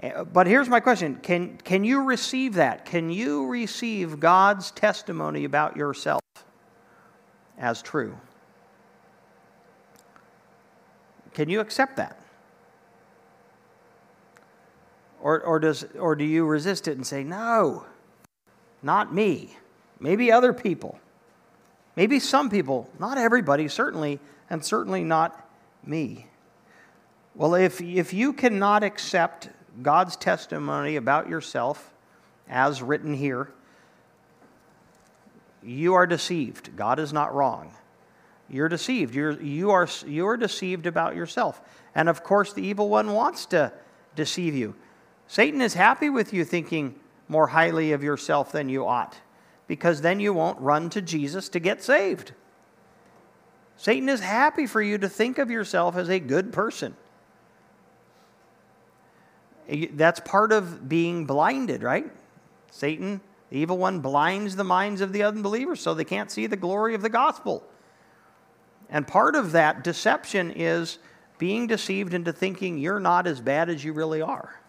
Eh, 0.00 0.24
but 0.24 0.46
here's 0.46 0.68
my 0.68 0.80
question 0.80 1.16
can, 1.22 1.56
can 1.58 1.84
you 1.84 2.02
receive 2.02 2.54
that? 2.54 2.84
Can 2.84 3.10
you 3.10 3.46
receive 3.46 4.20
God's 4.20 4.70
testimony 4.70 5.44
about 5.44 5.76
yourself 5.76 6.20
as 7.58 7.82
true? 7.82 8.16
Can 11.34 11.48
you 11.48 11.60
accept 11.60 11.96
that? 11.96 12.20
Or, 15.20 15.40
or, 15.42 15.58
does, 15.58 15.84
or 15.98 16.14
do 16.14 16.24
you 16.24 16.46
resist 16.46 16.88
it 16.88 16.96
and 16.96 17.06
say, 17.06 17.24
no, 17.24 17.84
not 18.82 19.12
me? 19.12 19.56
Maybe 19.98 20.30
other 20.30 20.52
people. 20.52 20.98
Maybe 21.96 22.20
some 22.20 22.48
people, 22.48 22.90
not 22.98 23.18
everybody, 23.18 23.68
certainly, 23.68 24.20
and 24.50 24.64
certainly 24.64 25.02
not 25.02 25.48
me. 25.84 26.26
Well, 27.34 27.54
if, 27.54 27.80
if 27.80 28.14
you 28.14 28.32
cannot 28.32 28.82
accept 28.82 29.48
God's 29.82 30.16
testimony 30.16 30.96
about 30.96 31.28
yourself 31.28 31.92
as 32.48 32.82
written 32.82 33.14
here, 33.14 33.50
you 35.62 35.94
are 35.94 36.06
deceived. 36.06 36.76
God 36.76 36.98
is 36.98 37.12
not 37.12 37.34
wrong. 37.34 37.72
You're 38.48 38.68
deceived. 38.68 39.14
You're, 39.14 39.32
you, 39.42 39.70
are, 39.70 39.88
you 40.06 40.26
are 40.28 40.36
deceived 40.36 40.86
about 40.86 41.16
yourself. 41.16 41.60
And 41.94 42.08
of 42.08 42.22
course, 42.22 42.52
the 42.52 42.62
evil 42.62 42.88
one 42.88 43.12
wants 43.12 43.46
to 43.46 43.72
deceive 44.14 44.54
you. 44.54 44.76
Satan 45.26 45.60
is 45.60 45.74
happy 45.74 46.08
with 46.08 46.32
you 46.32 46.44
thinking 46.44 46.94
more 47.28 47.48
highly 47.48 47.92
of 47.92 48.04
yourself 48.04 48.52
than 48.52 48.68
you 48.68 48.86
ought, 48.86 49.16
because 49.66 50.00
then 50.00 50.20
you 50.20 50.32
won't 50.32 50.60
run 50.60 50.88
to 50.90 51.02
Jesus 51.02 51.48
to 51.48 51.58
get 51.58 51.82
saved. 51.82 52.32
Satan 53.76 54.08
is 54.08 54.20
happy 54.20 54.66
for 54.66 54.80
you 54.80 54.96
to 54.98 55.08
think 55.08 55.38
of 55.38 55.50
yourself 55.50 55.96
as 55.96 56.08
a 56.08 56.20
good 56.20 56.52
person. 56.52 56.96
That's 59.68 60.20
part 60.20 60.52
of 60.52 60.88
being 60.88 61.26
blinded, 61.26 61.82
right? 61.82 62.10
Satan, 62.70 63.20
the 63.50 63.58
evil 63.58 63.78
one, 63.78 64.00
blinds 64.00 64.56
the 64.56 64.64
minds 64.64 65.00
of 65.00 65.12
the 65.12 65.22
unbelievers 65.22 65.80
so 65.80 65.94
they 65.94 66.04
can't 66.04 66.30
see 66.30 66.46
the 66.46 66.56
glory 66.56 66.94
of 66.94 67.02
the 67.02 67.08
gospel. 67.08 67.64
And 68.88 69.06
part 69.06 69.34
of 69.34 69.52
that 69.52 69.82
deception 69.82 70.52
is 70.52 70.98
being 71.38 71.66
deceived 71.66 72.14
into 72.14 72.32
thinking 72.32 72.78
you're 72.78 73.00
not 73.00 73.26
as 73.26 73.40
bad 73.40 73.68
as 73.68 73.84
you 73.84 73.92
really 73.92 74.22
are. 74.22 74.60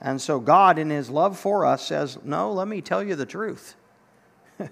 And 0.00 0.20
so 0.20 0.40
God, 0.40 0.78
in 0.78 0.90
His 0.90 1.10
love 1.10 1.38
for 1.38 1.64
us, 1.64 1.86
says, 1.86 2.18
No, 2.24 2.52
let 2.52 2.66
me 2.66 2.80
tell 2.80 3.04
you 3.04 3.14
the 3.14 3.26
truth. 3.26 3.76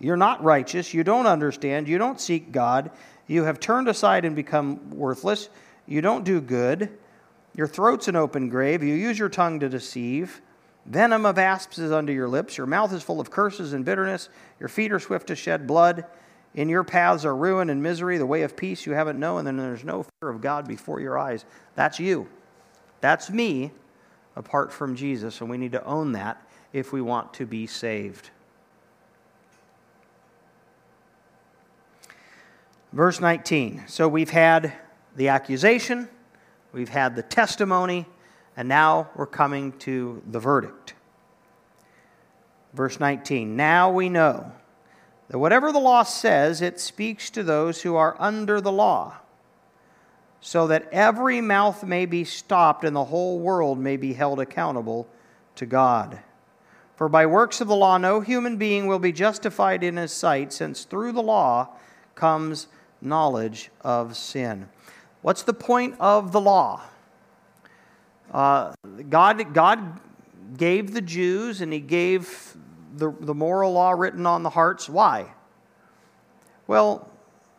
you're 0.00 0.16
not 0.16 0.42
righteous. 0.42 0.94
You 0.94 1.04
don't 1.04 1.26
understand. 1.26 1.88
You 1.88 1.98
don't 1.98 2.20
seek 2.20 2.52
God. 2.52 2.90
You 3.26 3.44
have 3.44 3.60
turned 3.60 3.88
aside 3.88 4.24
and 4.24 4.34
become 4.34 4.90
worthless. 4.90 5.50
You 5.86 6.00
don't 6.00 6.24
do 6.24 6.40
good. 6.40 6.96
Your 7.56 7.66
throat's 7.66 8.06
an 8.06 8.16
open 8.16 8.48
grave. 8.48 8.82
You 8.82 8.94
use 8.94 9.18
your 9.18 9.30
tongue 9.30 9.60
to 9.60 9.68
deceive. 9.68 10.42
Venom 10.84 11.26
of 11.26 11.38
asps 11.38 11.78
is 11.78 11.90
under 11.90 12.12
your 12.12 12.28
lips. 12.28 12.56
Your 12.56 12.66
mouth 12.66 12.92
is 12.92 13.02
full 13.02 13.20
of 13.20 13.30
curses 13.30 13.72
and 13.72 13.84
bitterness. 13.84 14.28
Your 14.60 14.68
feet 14.68 14.92
are 14.92 15.00
swift 15.00 15.28
to 15.28 15.36
shed 15.36 15.66
blood. 15.66 16.04
In 16.54 16.68
your 16.68 16.84
paths 16.84 17.24
are 17.24 17.34
ruin 17.34 17.70
and 17.70 17.82
misery, 17.82 18.18
the 18.18 18.26
way 18.26 18.42
of 18.42 18.56
peace 18.56 18.86
you 18.86 18.92
haven't 18.92 19.18
known, 19.18 19.46
and 19.46 19.58
there's 19.58 19.84
no 19.84 20.04
fear 20.20 20.30
of 20.30 20.40
God 20.40 20.68
before 20.68 21.00
your 21.00 21.18
eyes. 21.18 21.44
That's 21.74 21.98
you. 21.98 22.28
That's 23.00 23.30
me 23.30 23.72
apart 24.36 24.72
from 24.72 24.94
Jesus, 24.94 25.40
and 25.40 25.50
we 25.50 25.58
need 25.58 25.72
to 25.72 25.84
own 25.84 26.12
that 26.12 26.42
if 26.72 26.92
we 26.92 27.00
want 27.02 27.34
to 27.34 27.46
be 27.46 27.66
saved. 27.66 28.30
Verse 32.92 33.20
19. 33.20 33.84
So 33.86 34.08
we've 34.08 34.30
had 34.30 34.72
the 35.16 35.28
accusation, 35.28 36.08
we've 36.76 36.90
had 36.90 37.16
the 37.16 37.22
testimony, 37.22 38.04
and 38.54 38.68
now 38.68 39.08
we're 39.16 39.24
coming 39.24 39.72
to 39.78 40.22
the 40.26 40.38
verdict. 40.38 40.92
Verse 42.74 43.00
19. 43.00 43.56
Now 43.56 43.90
we 43.90 44.10
know 44.10 44.52
that 45.28 45.38
whatever 45.38 45.72
the 45.72 45.78
law 45.78 46.02
says, 46.02 46.60
it 46.60 46.78
speaks 46.78 47.30
to 47.30 47.42
those 47.42 47.80
who 47.80 47.96
are 47.96 48.14
under 48.18 48.60
the 48.60 48.70
law, 48.70 49.14
so 50.42 50.66
that 50.66 50.86
every 50.92 51.40
mouth 51.40 51.82
may 51.82 52.04
be 52.04 52.24
stopped 52.24 52.84
and 52.84 52.94
the 52.94 53.04
whole 53.04 53.38
world 53.38 53.78
may 53.78 53.96
be 53.96 54.12
held 54.12 54.38
accountable 54.38 55.08
to 55.54 55.64
God. 55.64 56.20
For 56.94 57.08
by 57.08 57.24
works 57.24 57.62
of 57.62 57.68
the 57.68 57.74
law, 57.74 57.96
no 57.96 58.20
human 58.20 58.58
being 58.58 58.86
will 58.86 58.98
be 58.98 59.12
justified 59.12 59.82
in 59.82 59.96
his 59.96 60.12
sight, 60.12 60.52
since 60.52 60.84
through 60.84 61.12
the 61.12 61.22
law 61.22 61.70
comes 62.14 62.68
knowledge 63.00 63.70
of 63.80 64.14
sin. 64.14 64.68
What's 65.26 65.42
the 65.42 65.54
point 65.54 65.96
of 65.98 66.30
the 66.30 66.40
law? 66.40 66.82
Uh, 68.30 68.74
God, 69.10 69.52
God 69.52 69.98
gave 70.56 70.92
the 70.92 71.00
Jews 71.00 71.60
and 71.60 71.72
He 71.72 71.80
gave 71.80 72.56
the, 72.94 73.10
the 73.10 73.34
moral 73.34 73.72
law 73.72 73.90
written 73.90 74.24
on 74.24 74.44
the 74.44 74.50
hearts. 74.50 74.88
Why? 74.88 75.26
Well, 76.68 77.10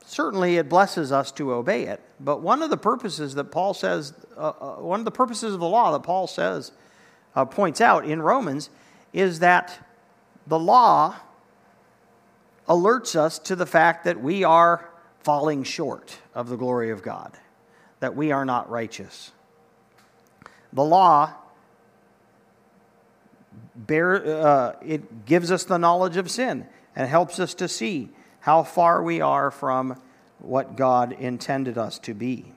certainly 0.05 0.55
it 0.55 0.69
blesses 0.69 1.11
us 1.11 1.29
to 1.33 1.51
obey 1.51 1.87
it. 1.87 2.01
But 2.21 2.41
one 2.41 2.63
of 2.63 2.69
the 2.69 2.77
purposes 2.77 3.35
that 3.35 3.51
Paul 3.51 3.73
says, 3.73 4.13
uh, 4.37 4.53
uh, 4.61 4.75
one 4.75 4.99
of 4.99 5.05
the 5.05 5.11
purposes 5.11 5.53
of 5.53 5.59
the 5.59 5.67
law 5.67 5.91
that 5.91 6.03
Paul 6.03 6.27
says, 6.27 6.71
uh, 7.35 7.43
points 7.43 7.81
out 7.81 8.05
in 8.05 8.21
Romans, 8.21 8.69
is 9.11 9.39
that 9.39 9.77
the 10.47 10.57
law 10.57 11.17
alerts 12.69 13.17
us 13.17 13.37
to 13.39 13.57
the 13.57 13.65
fact 13.65 14.05
that 14.05 14.21
we 14.21 14.45
are 14.45 14.89
falling 15.19 15.63
short 15.63 16.19
of 16.33 16.47
the 16.47 16.55
glory 16.55 16.91
of 16.91 17.03
God, 17.03 17.37
that 17.99 18.15
we 18.15 18.31
are 18.31 18.45
not 18.45 18.69
righteous. 18.69 19.31
The 20.73 20.83
law 20.83 21.33
bear, 23.75 24.25
uh, 24.25 24.75
it 24.85 25.25
gives 25.25 25.51
us 25.51 25.63
the 25.63 25.77
knowledge 25.77 26.17
of 26.17 26.29
sin 26.29 26.67
and 26.95 27.07
helps 27.07 27.39
us 27.39 27.53
to 27.55 27.67
see 27.67 28.09
how 28.41 28.63
far 28.63 29.03
we 29.03 29.21
are 29.21 29.51
from 29.51 29.99
what 30.39 30.75
God 30.75 31.13
intended 31.13 31.77
us 31.77 31.99
to 31.99 32.13
be. 32.13 32.53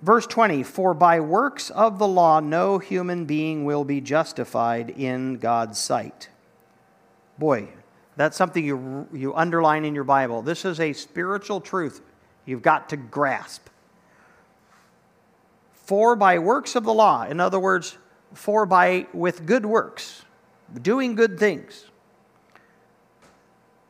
Verse 0.00 0.26
20 0.26 0.62
For 0.62 0.94
by 0.94 1.20
works 1.20 1.70
of 1.70 1.98
the 1.98 2.06
law 2.06 2.40
no 2.40 2.78
human 2.78 3.24
being 3.24 3.64
will 3.64 3.84
be 3.84 4.00
justified 4.00 4.90
in 4.90 5.38
God's 5.38 5.78
sight. 5.78 6.28
Boy, 7.38 7.68
that's 8.16 8.36
something 8.36 8.64
you, 8.64 9.08
you 9.12 9.34
underline 9.34 9.84
in 9.84 9.94
your 9.94 10.04
Bible. 10.04 10.42
This 10.42 10.64
is 10.64 10.80
a 10.80 10.92
spiritual 10.92 11.60
truth 11.60 12.00
you've 12.46 12.62
got 12.62 12.88
to 12.88 12.96
grasp. 12.96 13.68
For 15.72 16.16
by 16.16 16.38
works 16.38 16.74
of 16.74 16.84
the 16.84 16.94
law, 16.94 17.24
in 17.24 17.38
other 17.38 17.60
words, 17.60 17.98
for 18.32 18.66
by 18.66 19.06
with 19.12 19.46
good 19.46 19.66
works, 19.66 20.24
doing 20.82 21.14
good 21.14 21.38
things, 21.38 21.86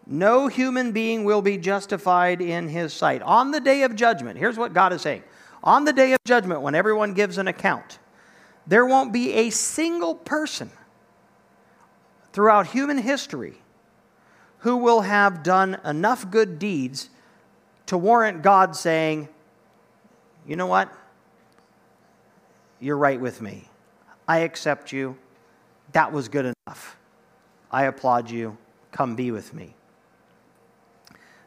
no 0.06 0.46
human 0.46 0.92
being 0.92 1.24
will 1.24 1.42
be 1.42 1.58
justified 1.58 2.40
in 2.40 2.68
his 2.68 2.92
sight. 2.92 3.22
On 3.22 3.50
the 3.50 3.60
day 3.60 3.82
of 3.82 3.96
judgment, 3.96 4.38
here's 4.38 4.56
what 4.56 4.72
God 4.72 4.92
is 4.92 5.02
saying. 5.02 5.24
On 5.64 5.84
the 5.84 5.92
day 5.92 6.12
of 6.12 6.18
judgment, 6.24 6.60
when 6.60 6.74
everyone 6.74 7.12
gives 7.12 7.38
an 7.38 7.48
account, 7.48 7.98
there 8.66 8.86
won't 8.86 9.12
be 9.12 9.32
a 9.32 9.50
single 9.50 10.14
person 10.14 10.70
throughout 12.32 12.68
human 12.68 12.98
history 12.98 13.54
who 14.58 14.76
will 14.76 15.00
have 15.00 15.42
done 15.42 15.80
enough 15.84 16.30
good 16.30 16.58
deeds 16.58 17.10
to 17.86 17.98
warrant 17.98 18.42
God 18.42 18.76
saying, 18.76 19.28
You 20.46 20.56
know 20.56 20.66
what? 20.66 20.92
You're 22.80 22.98
right 22.98 23.20
with 23.20 23.40
me. 23.40 23.68
I 24.28 24.38
accept 24.38 24.92
you. 24.92 25.16
That 25.92 26.12
was 26.12 26.28
good 26.28 26.54
enough. 26.66 26.96
I 27.70 27.84
applaud 27.84 28.30
you. 28.30 28.58
Come 28.92 29.14
be 29.16 29.30
with 29.30 29.54
me. 29.54 29.74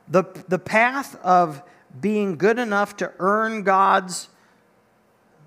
The, 0.08 0.24
the 0.48 0.60
path 0.60 1.16
of 1.24 1.62
being 2.00 2.38
good 2.38 2.58
enough 2.58 2.98
to 2.98 3.12
earn 3.20 3.64
God's 3.64 4.30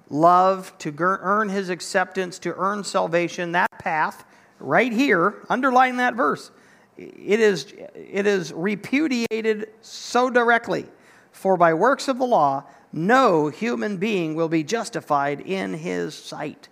love, 0.09 0.76
to 0.78 0.94
earn 0.98 1.48
his 1.48 1.68
acceptance, 1.68 2.38
to 2.40 2.55
earn 2.57 2.85
salvation, 2.85 3.52
that 3.52 3.70
path 3.78 4.24
right 4.61 4.92
here, 4.92 5.35
underline 5.48 5.96
that 5.96 6.14
verse, 6.14 6.50
it 6.96 7.40
is, 7.40 7.72
it 7.94 8.26
is 8.26 8.52
repudiated 8.52 9.70
so 9.81 10.31
directly. 10.31 10.87
For 11.33 11.57
by 11.57 11.74
works 11.74 12.09
of 12.09 12.18
the 12.18 12.26
law, 12.26 12.64
no 12.92 13.48
human 13.48 13.96
being 13.96 14.35
will 14.35 14.48
be 14.48 14.62
justified 14.62 15.40
in 15.40 15.74
his 15.74 16.14
sight. 16.14 16.68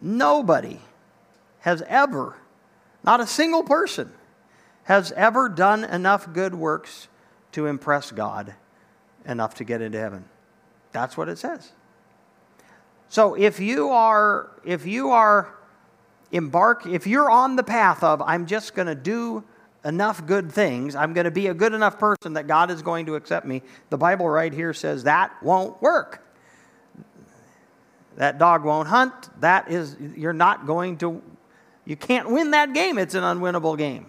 Nobody 0.00 0.80
has 1.60 1.82
ever, 1.88 2.36
not 3.02 3.20
a 3.20 3.26
single 3.26 3.62
person, 3.62 4.12
has 4.84 5.12
ever 5.12 5.48
done 5.48 5.84
enough 5.84 6.32
good 6.32 6.54
works 6.54 7.08
to 7.52 7.66
impress 7.66 8.10
God 8.10 8.54
enough 9.26 9.54
to 9.54 9.64
get 9.64 9.82
into 9.82 9.98
heaven. 9.98 10.24
That's 10.92 11.16
what 11.16 11.28
it 11.28 11.38
says. 11.38 11.72
So 13.08 13.34
if 13.34 13.60
you 13.60 13.90
are, 13.90 14.50
if 14.64 14.86
you 14.86 15.10
are 15.10 15.54
embark, 16.32 16.86
if 16.86 17.06
you're 17.06 17.30
on 17.30 17.56
the 17.56 17.62
path 17.62 18.02
of, 18.02 18.22
I'm 18.22 18.46
just 18.46 18.74
going 18.74 18.88
to 18.88 18.94
do 18.94 19.44
enough 19.84 20.26
good 20.26 20.52
things, 20.52 20.94
I'm 20.94 21.12
going 21.12 21.24
to 21.24 21.30
be 21.30 21.46
a 21.46 21.54
good 21.54 21.72
enough 21.72 21.98
person 21.98 22.34
that 22.34 22.46
God 22.46 22.70
is 22.70 22.82
going 22.82 23.06
to 23.06 23.14
accept 23.14 23.46
me, 23.46 23.62
the 23.88 23.98
Bible 23.98 24.28
right 24.28 24.52
here 24.52 24.72
says 24.72 25.04
that 25.04 25.42
won't 25.42 25.80
work. 25.80 26.26
That 28.16 28.38
dog 28.38 28.64
won't 28.64 28.88
hunt. 28.88 29.14
That 29.40 29.70
is, 29.70 29.96
you're 29.98 30.32
not 30.32 30.66
going 30.66 30.98
to, 30.98 31.22
you 31.86 31.96
can't 31.96 32.30
win 32.30 32.50
that 32.50 32.74
game. 32.74 32.98
It's 32.98 33.14
an 33.14 33.22
unwinnable 33.22 33.78
game. 33.78 34.06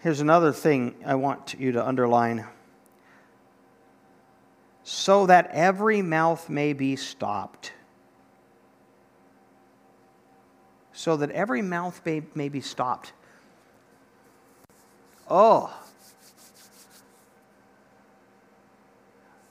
Here's 0.00 0.20
another 0.20 0.52
thing 0.52 0.94
I 1.04 1.16
want 1.16 1.56
you 1.58 1.72
to 1.72 1.84
underline 1.84 2.46
so 4.90 5.26
that 5.26 5.50
every 5.52 6.00
mouth 6.00 6.48
may 6.48 6.72
be 6.72 6.96
stopped. 6.96 7.72
So 10.94 11.18
that 11.18 11.30
every 11.32 11.60
mouth 11.60 12.00
may, 12.06 12.22
may 12.34 12.48
be 12.48 12.62
stopped. 12.62 13.12
Oh. 15.28 15.78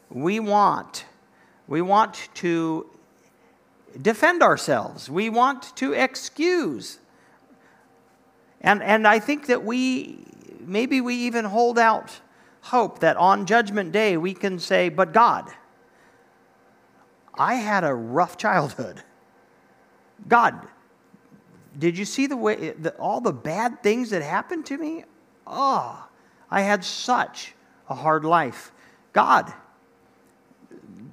We 0.10 0.40
want, 0.40 1.06
we 1.68 1.84
want 1.84 2.30
to 2.36 2.90
defend 4.02 4.42
ourselves. 4.42 5.08
We 5.08 5.30
want 5.30 5.76
to 5.76 5.94
excuse. 5.94 6.98
And, 8.62 8.82
and 8.82 9.08
I 9.08 9.20
think 9.20 9.46
that 9.46 9.64
we, 9.64 10.18
maybe 10.62 11.00
we 11.00 11.14
even 11.14 11.46
hold 11.46 11.78
out 11.78 12.22
hope 12.68 13.00
that 13.00 13.18
on 13.18 13.46
Judgment 13.46 13.92
Day 13.92 14.18
we 14.18 14.34
can 14.34 14.60
say, 14.60 14.90
But 14.90 15.14
God, 15.14 15.50
I 17.34 17.56
had 17.56 17.84
a 17.84 17.94
rough 17.94 18.38
childhood. 18.38 19.02
God, 20.28 20.68
did 21.78 21.98
you 21.98 22.06
see 22.06 22.28
the 22.28 22.38
way, 22.38 22.72
the, 22.72 22.92
all 22.96 23.22
the 23.22 23.34
bad 23.34 23.84
things 23.84 24.10
that 24.10 24.22
happened 24.22 24.66
to 24.68 24.78
me? 24.78 25.04
Oh, 25.46 26.08
I 26.50 26.62
had 26.62 26.84
such 26.84 27.54
a 27.90 27.96
hard 27.96 28.26
life. 28.26 28.72
God, 29.14 29.54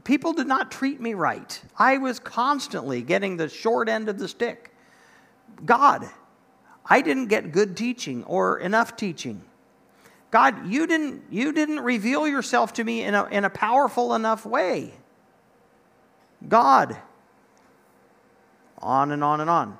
people 0.04 0.32
did 0.32 0.46
not 0.46 0.70
treat 0.70 1.00
me 1.00 1.14
right. 1.14 1.60
I 1.78 1.98
was 1.98 2.18
constantly 2.18 3.02
getting 3.02 3.36
the 3.36 3.48
short 3.48 3.88
end 3.88 4.08
of 4.08 4.18
the 4.18 4.28
stick. 4.28 4.72
God, 5.64 6.08
I 6.86 7.00
didn't 7.00 7.26
get 7.26 7.52
good 7.52 7.76
teaching 7.76 8.24
or 8.24 8.58
enough 8.58 8.96
teaching. 8.96 9.42
God, 10.34 10.66
you 10.66 10.88
didn't, 10.88 11.22
you 11.30 11.52
didn't 11.52 11.78
reveal 11.78 12.26
yourself 12.26 12.72
to 12.72 12.82
me 12.82 13.02
in 13.02 13.14
a, 13.14 13.26
in 13.26 13.44
a 13.44 13.50
powerful 13.50 14.16
enough 14.16 14.44
way. 14.44 14.92
God. 16.48 16.96
On 18.78 19.12
and 19.12 19.22
on 19.22 19.40
and 19.40 19.48
on. 19.48 19.78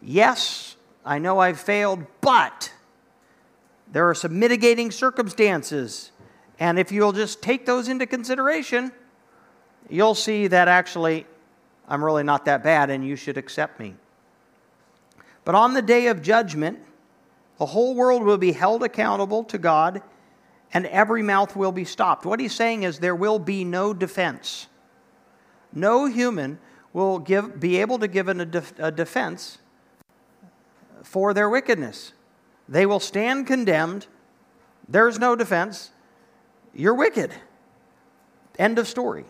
Yes, 0.00 0.76
I 1.04 1.18
know 1.18 1.40
I've 1.40 1.58
failed, 1.58 2.06
but 2.20 2.72
there 3.90 4.08
are 4.08 4.14
some 4.14 4.38
mitigating 4.38 4.92
circumstances. 4.92 6.12
And 6.60 6.78
if 6.78 6.92
you'll 6.92 7.10
just 7.10 7.42
take 7.42 7.66
those 7.66 7.88
into 7.88 8.06
consideration, 8.06 8.92
you'll 9.90 10.14
see 10.14 10.46
that 10.46 10.68
actually 10.68 11.26
I'm 11.88 12.04
really 12.04 12.22
not 12.22 12.44
that 12.44 12.62
bad 12.62 12.90
and 12.90 13.04
you 13.04 13.16
should 13.16 13.36
accept 13.36 13.80
me. 13.80 13.96
But 15.44 15.56
on 15.56 15.74
the 15.74 15.82
day 15.82 16.06
of 16.06 16.22
judgment, 16.22 16.78
the 17.58 17.66
whole 17.66 17.94
world 17.94 18.22
will 18.22 18.38
be 18.38 18.52
held 18.52 18.82
accountable 18.82 19.44
to 19.44 19.58
God, 19.58 20.02
and 20.72 20.86
every 20.86 21.22
mouth 21.22 21.56
will 21.56 21.72
be 21.72 21.84
stopped. 21.84 22.24
What 22.24 22.40
he's 22.40 22.54
saying 22.54 22.84
is 22.84 22.98
there 22.98 23.16
will 23.16 23.38
be 23.38 23.64
no 23.64 23.92
defense. 23.92 24.68
No 25.72 26.06
human 26.06 26.58
will 26.92 27.18
give, 27.18 27.60
be 27.60 27.78
able 27.78 27.98
to 27.98 28.08
give 28.08 28.28
an, 28.28 28.40
a, 28.40 28.46
def, 28.46 28.72
a 28.78 28.90
defense 28.90 29.58
for 31.02 31.34
their 31.34 31.48
wickedness. 31.48 32.12
They 32.68 32.86
will 32.86 33.00
stand 33.00 33.46
condemned. 33.46 34.06
There's 34.88 35.18
no 35.18 35.36
defense. 35.36 35.90
You're 36.74 36.94
wicked. 36.94 37.32
End 38.58 38.78
of 38.78 38.88
story. 38.88 39.24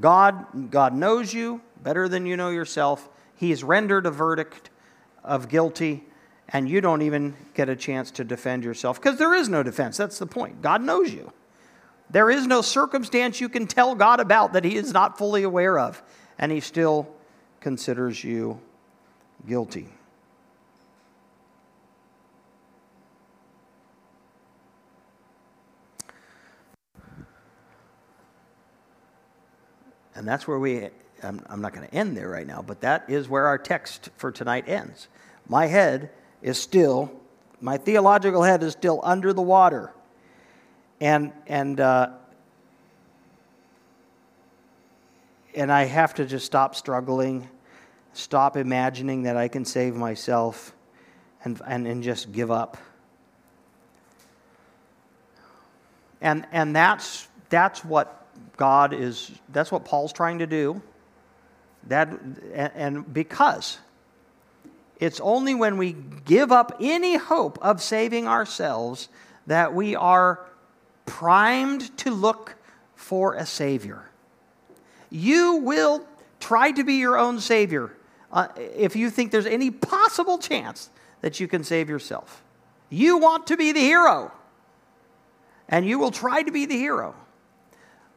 God, 0.00 0.70
God 0.70 0.94
knows 0.94 1.32
you 1.32 1.60
better 1.82 2.08
than 2.08 2.26
you 2.26 2.36
know 2.36 2.50
yourself. 2.50 3.08
He's 3.36 3.62
rendered 3.62 4.06
a 4.06 4.10
verdict 4.10 4.70
of 5.22 5.48
guilty, 5.48 6.04
and 6.48 6.68
you 6.68 6.80
don't 6.80 7.02
even 7.02 7.34
get 7.54 7.68
a 7.68 7.76
chance 7.76 8.10
to 8.12 8.24
defend 8.24 8.64
yourself 8.64 9.00
because 9.00 9.18
there 9.18 9.34
is 9.34 9.48
no 9.48 9.62
defense. 9.62 9.96
That's 9.96 10.18
the 10.18 10.26
point. 10.26 10.62
God 10.62 10.82
knows 10.82 11.12
you. 11.12 11.32
There 12.10 12.30
is 12.30 12.46
no 12.46 12.60
circumstance 12.60 13.40
you 13.40 13.48
can 13.48 13.66
tell 13.66 13.94
God 13.94 14.20
about 14.20 14.52
that 14.52 14.64
He 14.64 14.76
is 14.76 14.92
not 14.92 15.18
fully 15.18 15.42
aware 15.42 15.78
of, 15.78 16.02
and 16.38 16.52
He 16.52 16.60
still 16.60 17.08
considers 17.60 18.22
you 18.22 18.60
guilty. 19.48 19.88
And 30.14 30.28
that's 30.28 30.46
where 30.46 30.58
we, 30.58 30.88
I'm, 31.22 31.44
I'm 31.48 31.60
not 31.60 31.72
going 31.72 31.88
to 31.88 31.94
end 31.94 32.16
there 32.16 32.28
right 32.28 32.46
now, 32.46 32.62
but 32.62 32.80
that 32.82 33.04
is 33.08 33.28
where 33.28 33.46
our 33.46 33.58
text 33.58 34.10
for 34.16 34.30
tonight 34.30 34.68
ends. 34.68 35.08
My 35.48 35.66
head 35.66 36.10
is 36.44 36.58
still, 36.58 37.10
my 37.62 37.78
theological 37.78 38.42
head 38.42 38.62
is 38.62 38.72
still 38.72 39.00
under 39.02 39.32
the 39.32 39.40
water. 39.40 39.90
And, 41.00 41.32
and, 41.46 41.80
uh, 41.80 42.10
and 45.54 45.72
I 45.72 45.84
have 45.84 46.12
to 46.16 46.26
just 46.26 46.44
stop 46.44 46.76
struggling, 46.76 47.48
stop 48.12 48.58
imagining 48.58 49.22
that 49.22 49.38
I 49.38 49.48
can 49.48 49.64
save 49.64 49.96
myself, 49.96 50.74
and, 51.44 51.60
and, 51.66 51.86
and 51.86 52.02
just 52.02 52.30
give 52.30 52.50
up. 52.50 52.76
And, 56.20 56.46
and 56.52 56.76
that's, 56.76 57.26
that's 57.48 57.82
what 57.82 58.26
God 58.58 58.92
is, 58.92 59.32
that's 59.48 59.72
what 59.72 59.86
Paul's 59.86 60.12
trying 60.12 60.40
to 60.40 60.46
do. 60.46 60.82
That, 61.88 62.10
and 62.52 63.12
because 63.14 63.78
it's 65.04 65.20
only 65.20 65.54
when 65.54 65.76
we 65.76 65.94
give 66.24 66.50
up 66.50 66.74
any 66.80 67.18
hope 67.18 67.58
of 67.60 67.82
saving 67.82 68.26
ourselves 68.26 69.10
that 69.46 69.74
we 69.74 69.94
are 69.94 70.46
primed 71.04 71.94
to 71.98 72.10
look 72.10 72.56
for 72.94 73.34
a 73.34 73.44
Savior. 73.44 74.08
You 75.10 75.56
will 75.56 76.06
try 76.40 76.70
to 76.70 76.82
be 76.84 76.94
your 76.94 77.18
own 77.18 77.38
Savior 77.38 77.94
uh, 78.32 78.48
if 78.56 78.96
you 78.96 79.10
think 79.10 79.30
there's 79.30 79.44
any 79.44 79.70
possible 79.70 80.38
chance 80.38 80.88
that 81.20 81.38
you 81.38 81.48
can 81.48 81.64
save 81.64 81.90
yourself. 81.90 82.42
You 82.88 83.18
want 83.18 83.46
to 83.48 83.58
be 83.58 83.72
the 83.72 83.80
hero, 83.80 84.32
and 85.68 85.86
you 85.86 85.98
will 85.98 86.12
try 86.12 86.42
to 86.42 86.50
be 86.50 86.64
the 86.64 86.78
hero 86.78 87.14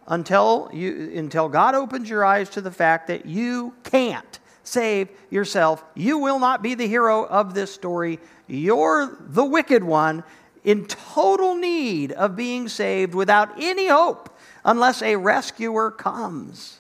until, 0.07 0.69
you, 0.71 1.11
until 1.17 1.49
God 1.49 1.75
opens 1.75 2.09
your 2.09 2.23
eyes 2.23 2.49
to 2.51 2.61
the 2.61 2.71
fact 2.71 3.07
that 3.07 3.25
you 3.25 3.73
can't 3.83 4.39
save 4.67 5.09
yourself. 5.29 5.83
You 5.95 6.17
will 6.17 6.39
not 6.39 6.61
be 6.61 6.75
the 6.75 6.87
hero 6.87 7.25
of 7.25 7.53
this 7.53 7.73
story. 7.73 8.19
You're 8.47 9.17
the 9.19 9.45
wicked 9.45 9.83
one 9.83 10.23
in 10.63 10.85
total 10.85 11.55
need 11.55 12.11
of 12.11 12.35
being 12.35 12.67
saved 12.67 13.15
without 13.15 13.61
any 13.61 13.87
hope 13.87 14.29
unless 14.65 15.01
a 15.01 15.15
rescuer 15.15 15.91
comes. 15.91 16.79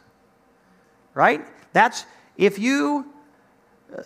Right? 1.13 1.45
That's 1.73 2.05
if 2.37 2.59
you. 2.59 3.11
Uh, 3.95 4.03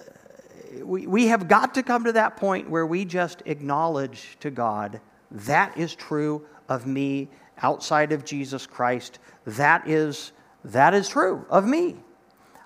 we, 0.83 1.05
we 1.05 1.27
have 1.27 1.49
got 1.49 1.73
to 1.73 1.83
come 1.83 2.05
to 2.05 2.13
that 2.13 2.37
point 2.37 2.69
where 2.69 2.85
we 2.85 3.03
just 3.03 3.43
acknowledge 3.45 4.37
to 4.39 4.49
God 4.49 5.01
that 5.31 5.77
is 5.77 5.95
true 5.95 6.45
of 6.69 6.85
me 6.85 7.29
outside 7.61 8.11
of 8.11 8.25
Jesus 8.25 8.65
Christ, 8.65 9.19
that 9.45 9.87
is, 9.87 10.31
that 10.63 10.93
is 10.93 11.09
true 11.09 11.45
of 11.49 11.65
me. 11.65 11.97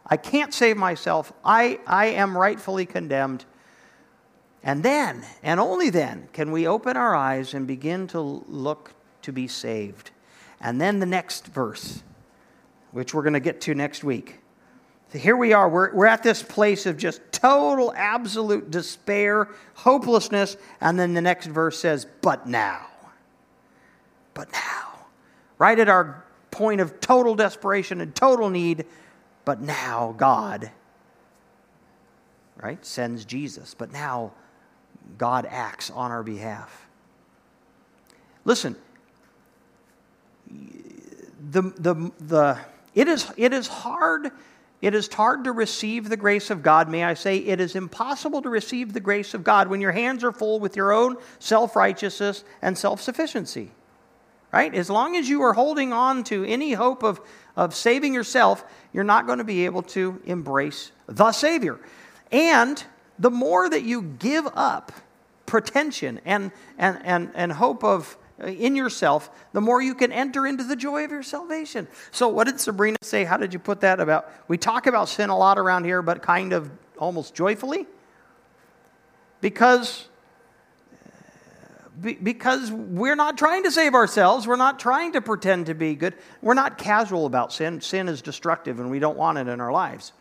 I 0.05 0.17
can't 0.17 0.53
save 0.53 0.77
myself. 0.77 1.33
I, 1.43 1.79
I 1.87 2.07
am 2.07 2.37
rightfully 2.37 2.85
condemned. 2.85 3.45
And 4.63 4.83
then, 4.83 5.23
and 5.43 5.59
only 5.59 5.89
then, 5.89 6.27
can 6.33 6.51
we 6.51 6.67
open 6.67 6.97
our 6.97 7.15
eyes 7.15 7.53
and 7.53 7.67
begin 7.67 8.07
to 8.07 8.19
look 8.19 8.93
to 9.23 9.31
be 9.31 9.47
saved. 9.47 10.11
And 10.61 10.79
then 10.79 10.99
the 10.99 11.05
next 11.05 11.47
verse, 11.47 12.03
which 12.91 13.13
we're 13.13 13.23
going 13.23 13.33
to 13.33 13.39
get 13.39 13.61
to 13.61 13.75
next 13.75 14.03
week. 14.03 14.39
So 15.11 15.19
here 15.19 15.35
we 15.35 15.53
are. 15.53 15.69
We're, 15.69 15.93
we're 15.93 16.05
at 16.05 16.23
this 16.23 16.41
place 16.41 16.85
of 16.85 16.97
just 16.97 17.21
total, 17.31 17.93
absolute 17.95 18.71
despair, 18.71 19.49
hopelessness. 19.75 20.57
And 20.81 20.97
then 20.97 21.13
the 21.13 21.21
next 21.21 21.47
verse 21.47 21.79
says, 21.79 22.07
But 22.21 22.47
now. 22.47 22.87
But 24.33 24.51
now 24.51 24.85
right 25.57 25.79
at 25.79 25.89
our 25.89 26.23
point 26.51 26.81
of 26.81 26.99
total 26.99 27.35
desperation 27.35 28.01
and 28.01 28.15
total 28.15 28.49
need, 28.49 28.85
but 29.45 29.61
now 29.61 30.15
God, 30.17 30.71
right, 32.57 32.83
sends 32.85 33.23
Jesus. 33.23 33.73
But 33.73 33.93
now 33.93 34.33
God 35.17 35.47
acts 35.49 35.91
on 35.91 36.11
our 36.11 36.23
behalf. 36.23 36.87
Listen, 38.43 38.75
the, 41.51 41.61
the, 41.61 42.11
the, 42.19 42.59
it, 42.93 43.07
is, 43.07 43.31
it 43.37 43.53
is 43.53 43.67
hard. 43.67 44.31
It 44.81 44.93
is 44.93 45.11
hard 45.11 45.45
to 45.45 45.51
receive 45.51 46.09
the 46.09 46.17
grace 46.17 46.49
of 46.49 46.61
God. 46.61 46.89
May 46.89 47.03
I 47.03 47.13
say, 47.13 47.37
it 47.37 47.59
is 47.59 47.75
impossible 47.75 48.41
to 48.41 48.49
receive 48.49 48.93
the 48.93 48.99
grace 48.99 49.33
of 49.33 49.43
God 49.43 49.67
when 49.67 49.81
your 49.81 49.91
hands 49.91 50.23
are 50.23 50.31
full 50.31 50.59
with 50.59 50.75
your 50.75 50.91
own 50.91 51.17
self 51.39 51.75
righteousness 51.75 52.43
and 52.61 52.77
self 52.77 53.01
sufficiency 53.01 53.71
right? 54.55 54.73
As 54.73 54.89
long 54.89 55.17
as 55.17 55.27
you 55.27 55.41
are 55.41 55.51
holding 55.51 55.91
on 55.91 56.23
to 56.23 56.45
any 56.45 56.71
hope 56.71 57.03
of, 57.03 57.19
of 57.57 57.75
saving 57.75 58.13
yourself, 58.13 58.63
you're 58.93 59.03
not 59.03 59.25
going 59.25 59.39
to 59.39 59.43
be 59.43 59.65
able 59.65 59.81
to 59.81 60.21
embrace 60.25 60.93
the 61.07 61.33
Savior. 61.33 61.77
And 62.31 62.81
the 63.19 63.29
more 63.29 63.69
that 63.69 63.83
you 63.83 64.01
give 64.01 64.47
up 64.55 64.93
pretension 65.45 66.21
and, 66.23 66.53
and, 66.77 67.01
and, 67.03 67.31
and 67.35 67.51
hope 67.51 67.83
of 67.83 68.17
uh, 68.41 68.47
in 68.47 68.77
yourself, 68.77 69.29
the 69.51 69.59
more 69.59 69.81
you 69.81 69.93
can 69.93 70.13
enter 70.13 70.47
into 70.47 70.63
the 70.63 70.77
joy 70.77 71.03
of 71.03 71.11
your 71.11 71.23
salvation. 71.23 71.85
So, 72.11 72.29
what 72.29 72.45
did 72.45 72.57
Sabrina 72.57 72.97
say? 73.01 73.25
How 73.25 73.35
did 73.35 73.51
you 73.51 73.59
put 73.59 73.81
that 73.81 73.99
about? 73.99 74.31
We 74.47 74.57
talk 74.57 74.87
about 74.87 75.09
sin 75.09 75.29
a 75.29 75.37
lot 75.37 75.57
around 75.57 75.83
here, 75.83 76.01
but 76.01 76.21
kind 76.21 76.53
of 76.53 76.71
almost 76.97 77.33
joyfully. 77.33 77.87
Because 79.41 80.07
because 82.01 82.71
we're 82.71 83.15
not 83.15 83.37
trying 83.37 83.63
to 83.63 83.71
save 83.71 83.93
ourselves. 83.93 84.47
We're 84.47 84.55
not 84.55 84.79
trying 84.79 85.13
to 85.13 85.21
pretend 85.21 85.67
to 85.67 85.73
be 85.73 85.95
good. 85.95 86.15
We're 86.41 86.53
not 86.53 86.77
casual 86.77 87.25
about 87.25 87.53
sin. 87.53 87.79
Sin 87.81 88.09
is 88.09 88.21
destructive 88.21 88.79
and 88.79 88.89
we 88.91 88.99
don't 88.99 89.17
want 89.17 89.37
it 89.37 89.47
in 89.47 89.61
our 89.61 89.71
lives. 89.71 90.11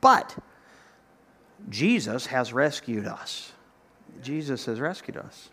But 0.00 0.36
Jesus 1.68 2.26
has 2.26 2.52
rescued 2.52 3.06
us. 3.06 3.52
Jesus 4.22 4.66
has 4.66 4.80
rescued 4.80 5.16
us. 5.16 5.48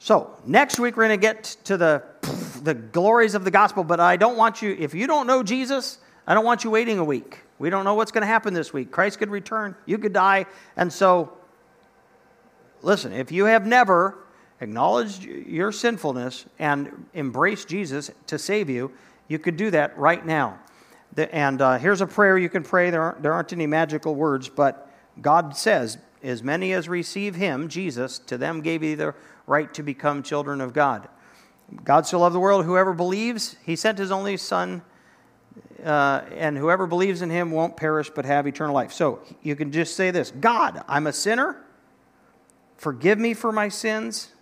So, 0.00 0.36
next 0.46 0.78
week 0.78 0.96
we're 0.96 1.08
going 1.08 1.20
to 1.20 1.26
get 1.26 1.44
to 1.64 1.76
the, 1.76 2.02
the 2.62 2.74
glories 2.74 3.34
of 3.34 3.44
the 3.44 3.50
gospel, 3.50 3.82
but 3.82 3.98
I 4.00 4.16
don't 4.16 4.36
want 4.36 4.62
you, 4.62 4.76
if 4.78 4.94
you 4.94 5.06
don't 5.06 5.26
know 5.26 5.42
Jesus, 5.42 5.98
I 6.26 6.34
don't 6.34 6.44
want 6.44 6.64
you 6.64 6.70
waiting 6.70 6.98
a 6.98 7.04
week. 7.04 7.40
We 7.58 7.68
don't 7.70 7.84
know 7.84 7.94
what's 7.94 8.12
going 8.12 8.22
to 8.22 8.28
happen 8.28 8.54
this 8.54 8.72
week. 8.72 8.92
Christ 8.92 9.18
could 9.18 9.30
return, 9.30 9.74
you 9.86 9.98
could 9.98 10.12
die, 10.12 10.46
and 10.76 10.92
so 10.92 11.37
listen, 12.82 13.12
if 13.12 13.32
you 13.32 13.46
have 13.46 13.66
never 13.66 14.18
acknowledged 14.60 15.24
your 15.24 15.72
sinfulness 15.72 16.46
and 16.58 17.06
embraced 17.14 17.68
Jesus 17.68 18.10
to 18.26 18.38
save 18.38 18.68
you, 18.68 18.90
you 19.28 19.38
could 19.38 19.56
do 19.56 19.70
that 19.70 19.96
right 19.98 20.24
now. 20.24 20.58
And 21.16 21.60
uh, 21.60 21.78
here's 21.78 22.00
a 22.00 22.06
prayer 22.06 22.38
you 22.38 22.48
can 22.48 22.62
pray. 22.62 22.90
There 22.90 23.02
aren't, 23.02 23.22
there 23.22 23.32
aren't 23.32 23.52
any 23.52 23.66
magical 23.66 24.14
words, 24.14 24.48
but 24.48 24.90
God 25.20 25.56
says, 25.56 25.98
As 26.22 26.42
many 26.42 26.72
as 26.72 26.88
receive 26.88 27.34
him, 27.34 27.68
Jesus, 27.68 28.18
to 28.20 28.38
them 28.38 28.60
gave 28.60 28.82
he 28.82 28.94
the 28.94 29.14
right 29.46 29.72
to 29.74 29.82
become 29.82 30.22
children 30.22 30.60
of 30.60 30.72
God. 30.72 31.08
God 31.84 32.06
so 32.06 32.20
loved 32.20 32.34
the 32.34 32.40
world, 32.40 32.64
whoever 32.64 32.94
believes, 32.94 33.56
he 33.64 33.76
sent 33.76 33.98
his 33.98 34.10
only 34.10 34.36
Son, 34.36 34.82
uh, 35.84 36.22
and 36.34 36.56
whoever 36.56 36.86
believes 36.86 37.20
in 37.20 37.30
him 37.30 37.50
won't 37.50 37.76
perish 37.76 38.10
but 38.10 38.24
have 38.24 38.46
eternal 38.46 38.74
life. 38.74 38.92
So 38.92 39.20
you 39.42 39.54
can 39.54 39.70
just 39.70 39.94
say 39.96 40.10
this 40.10 40.30
God, 40.30 40.82
I'm 40.88 41.06
a 41.06 41.12
sinner. 41.12 41.64
Forgive 42.78 43.18
me 43.18 43.34
for 43.34 43.52
my 43.52 43.68
sins. 43.68 44.32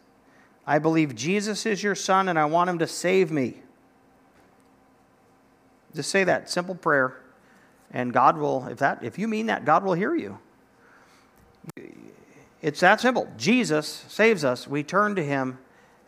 I 0.67 0.79
believe 0.79 1.15
Jesus 1.15 1.65
is 1.67 1.83
your 1.83 1.95
son 1.95 2.29
and 2.29 2.39
I 2.39 2.45
want 2.45 2.71
him 2.71 2.79
to 2.79 2.87
save 2.87 3.33
me. 3.33 3.63
Just 5.95 6.11
say 6.11 6.23
that 6.25 6.51
simple 6.51 6.75
prayer 6.75 7.17
and 7.91 8.13
God 8.13 8.37
will 8.37 8.67
if 8.67 8.79
that 8.79 9.03
if 9.03 9.19
you 9.19 9.27
mean 9.27 9.47
that 9.47 9.65
God 9.65 9.85
will 9.85 9.95
hear 9.95 10.15
you. 10.15 10.39
It's 12.61 12.81
that 12.81 13.01
simple. 13.01 13.33
Jesus 13.37 14.05
saves 14.09 14.45
us. 14.45 14.69
We 14.69 14.83
turn 14.83 15.15
to 15.17 15.25
him 15.25 15.59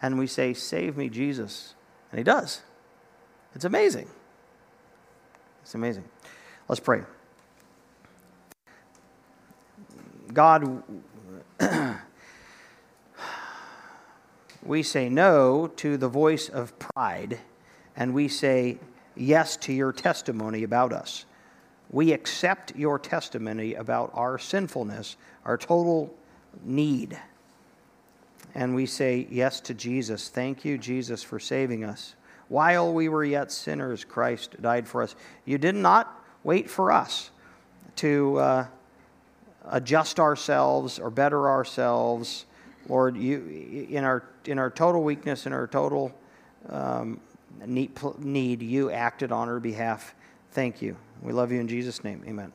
and 0.03 0.19
we 0.19 0.27
say, 0.27 0.53
"Save 0.53 0.97
me, 0.97 1.09
Jesus." 1.09 1.75
And 2.11 2.19
he 2.19 2.25
does. 2.25 2.63
It's 3.55 3.65
amazing. 3.65 4.09
It's 5.63 5.75
amazing. 5.75 6.05
Let's 6.69 6.81
pray. 6.81 7.03
God, 10.33 10.83
we 14.69 14.83
say 14.83 15.09
no 15.09 15.67
to 15.77 15.97
the 15.97 16.09
voice 16.09 16.49
of 16.49 16.79
pride, 16.79 17.39
and 17.97 18.13
we 18.13 18.29
say 18.29 18.79
yes 19.17 19.57
to 19.57 19.73
your 19.73 19.93
testimony 19.93 20.63
about 20.63 20.93
us. 20.93 21.25
We 21.91 22.13
accept 22.13 22.77
your 22.77 22.99
testimony 22.99 23.75
about 23.75 24.11
our 24.13 24.39
sinfulness, 24.39 25.17
our 25.47 25.57
total 25.57 26.15
need. 26.63 27.19
And 28.55 28.75
we 28.75 28.85
say 28.85 29.27
yes 29.31 29.61
to 29.63 29.75
Jesus. 29.75 30.29
Thank 30.29 30.67
you, 30.67 30.77
Jesus, 30.77 31.23
for 31.23 31.39
saving 31.39 31.83
us. 31.83 32.15
While 32.49 32.93
we 32.93 33.09
were 33.09 33.25
yet 33.25 33.51
sinners, 33.51 34.05
Christ 34.05 34.61
died 34.61 34.87
for 34.87 35.03
us. 35.03 35.17
You 35.47 35.57
did 35.57 35.77
not 35.77 36.23
wait 36.45 36.69
for 36.69 36.93
us 36.93 37.31
to 37.97 38.39
uh, 38.39 38.67
adjust 39.67 40.21
ourselves 40.21 40.99
or 40.99 41.11
better 41.11 41.49
ourselves. 41.49 42.45
Lord, 42.89 43.17
you, 43.17 43.87
in, 43.91 44.05
our, 44.05 44.25
in 44.47 44.59
our 44.59 44.71
total 44.71 45.03
weakness, 45.03 45.47
in 45.47 45.53
our 45.53 45.67
total 45.67 46.13
um, 46.69 47.21
need, 47.67 47.99
need, 48.19 48.63
you 48.63 48.91
acted 48.91 49.33
on 49.33 49.49
our 49.49 49.61
behalf. 49.61 50.15
Thank 50.53 50.81
you. 50.81 50.97
We 51.23 51.33
love 51.33 51.53
you 51.53 51.61
in 51.61 51.69
Jesus' 51.69 52.03
name. 52.03 52.23
Amen. 52.27 52.53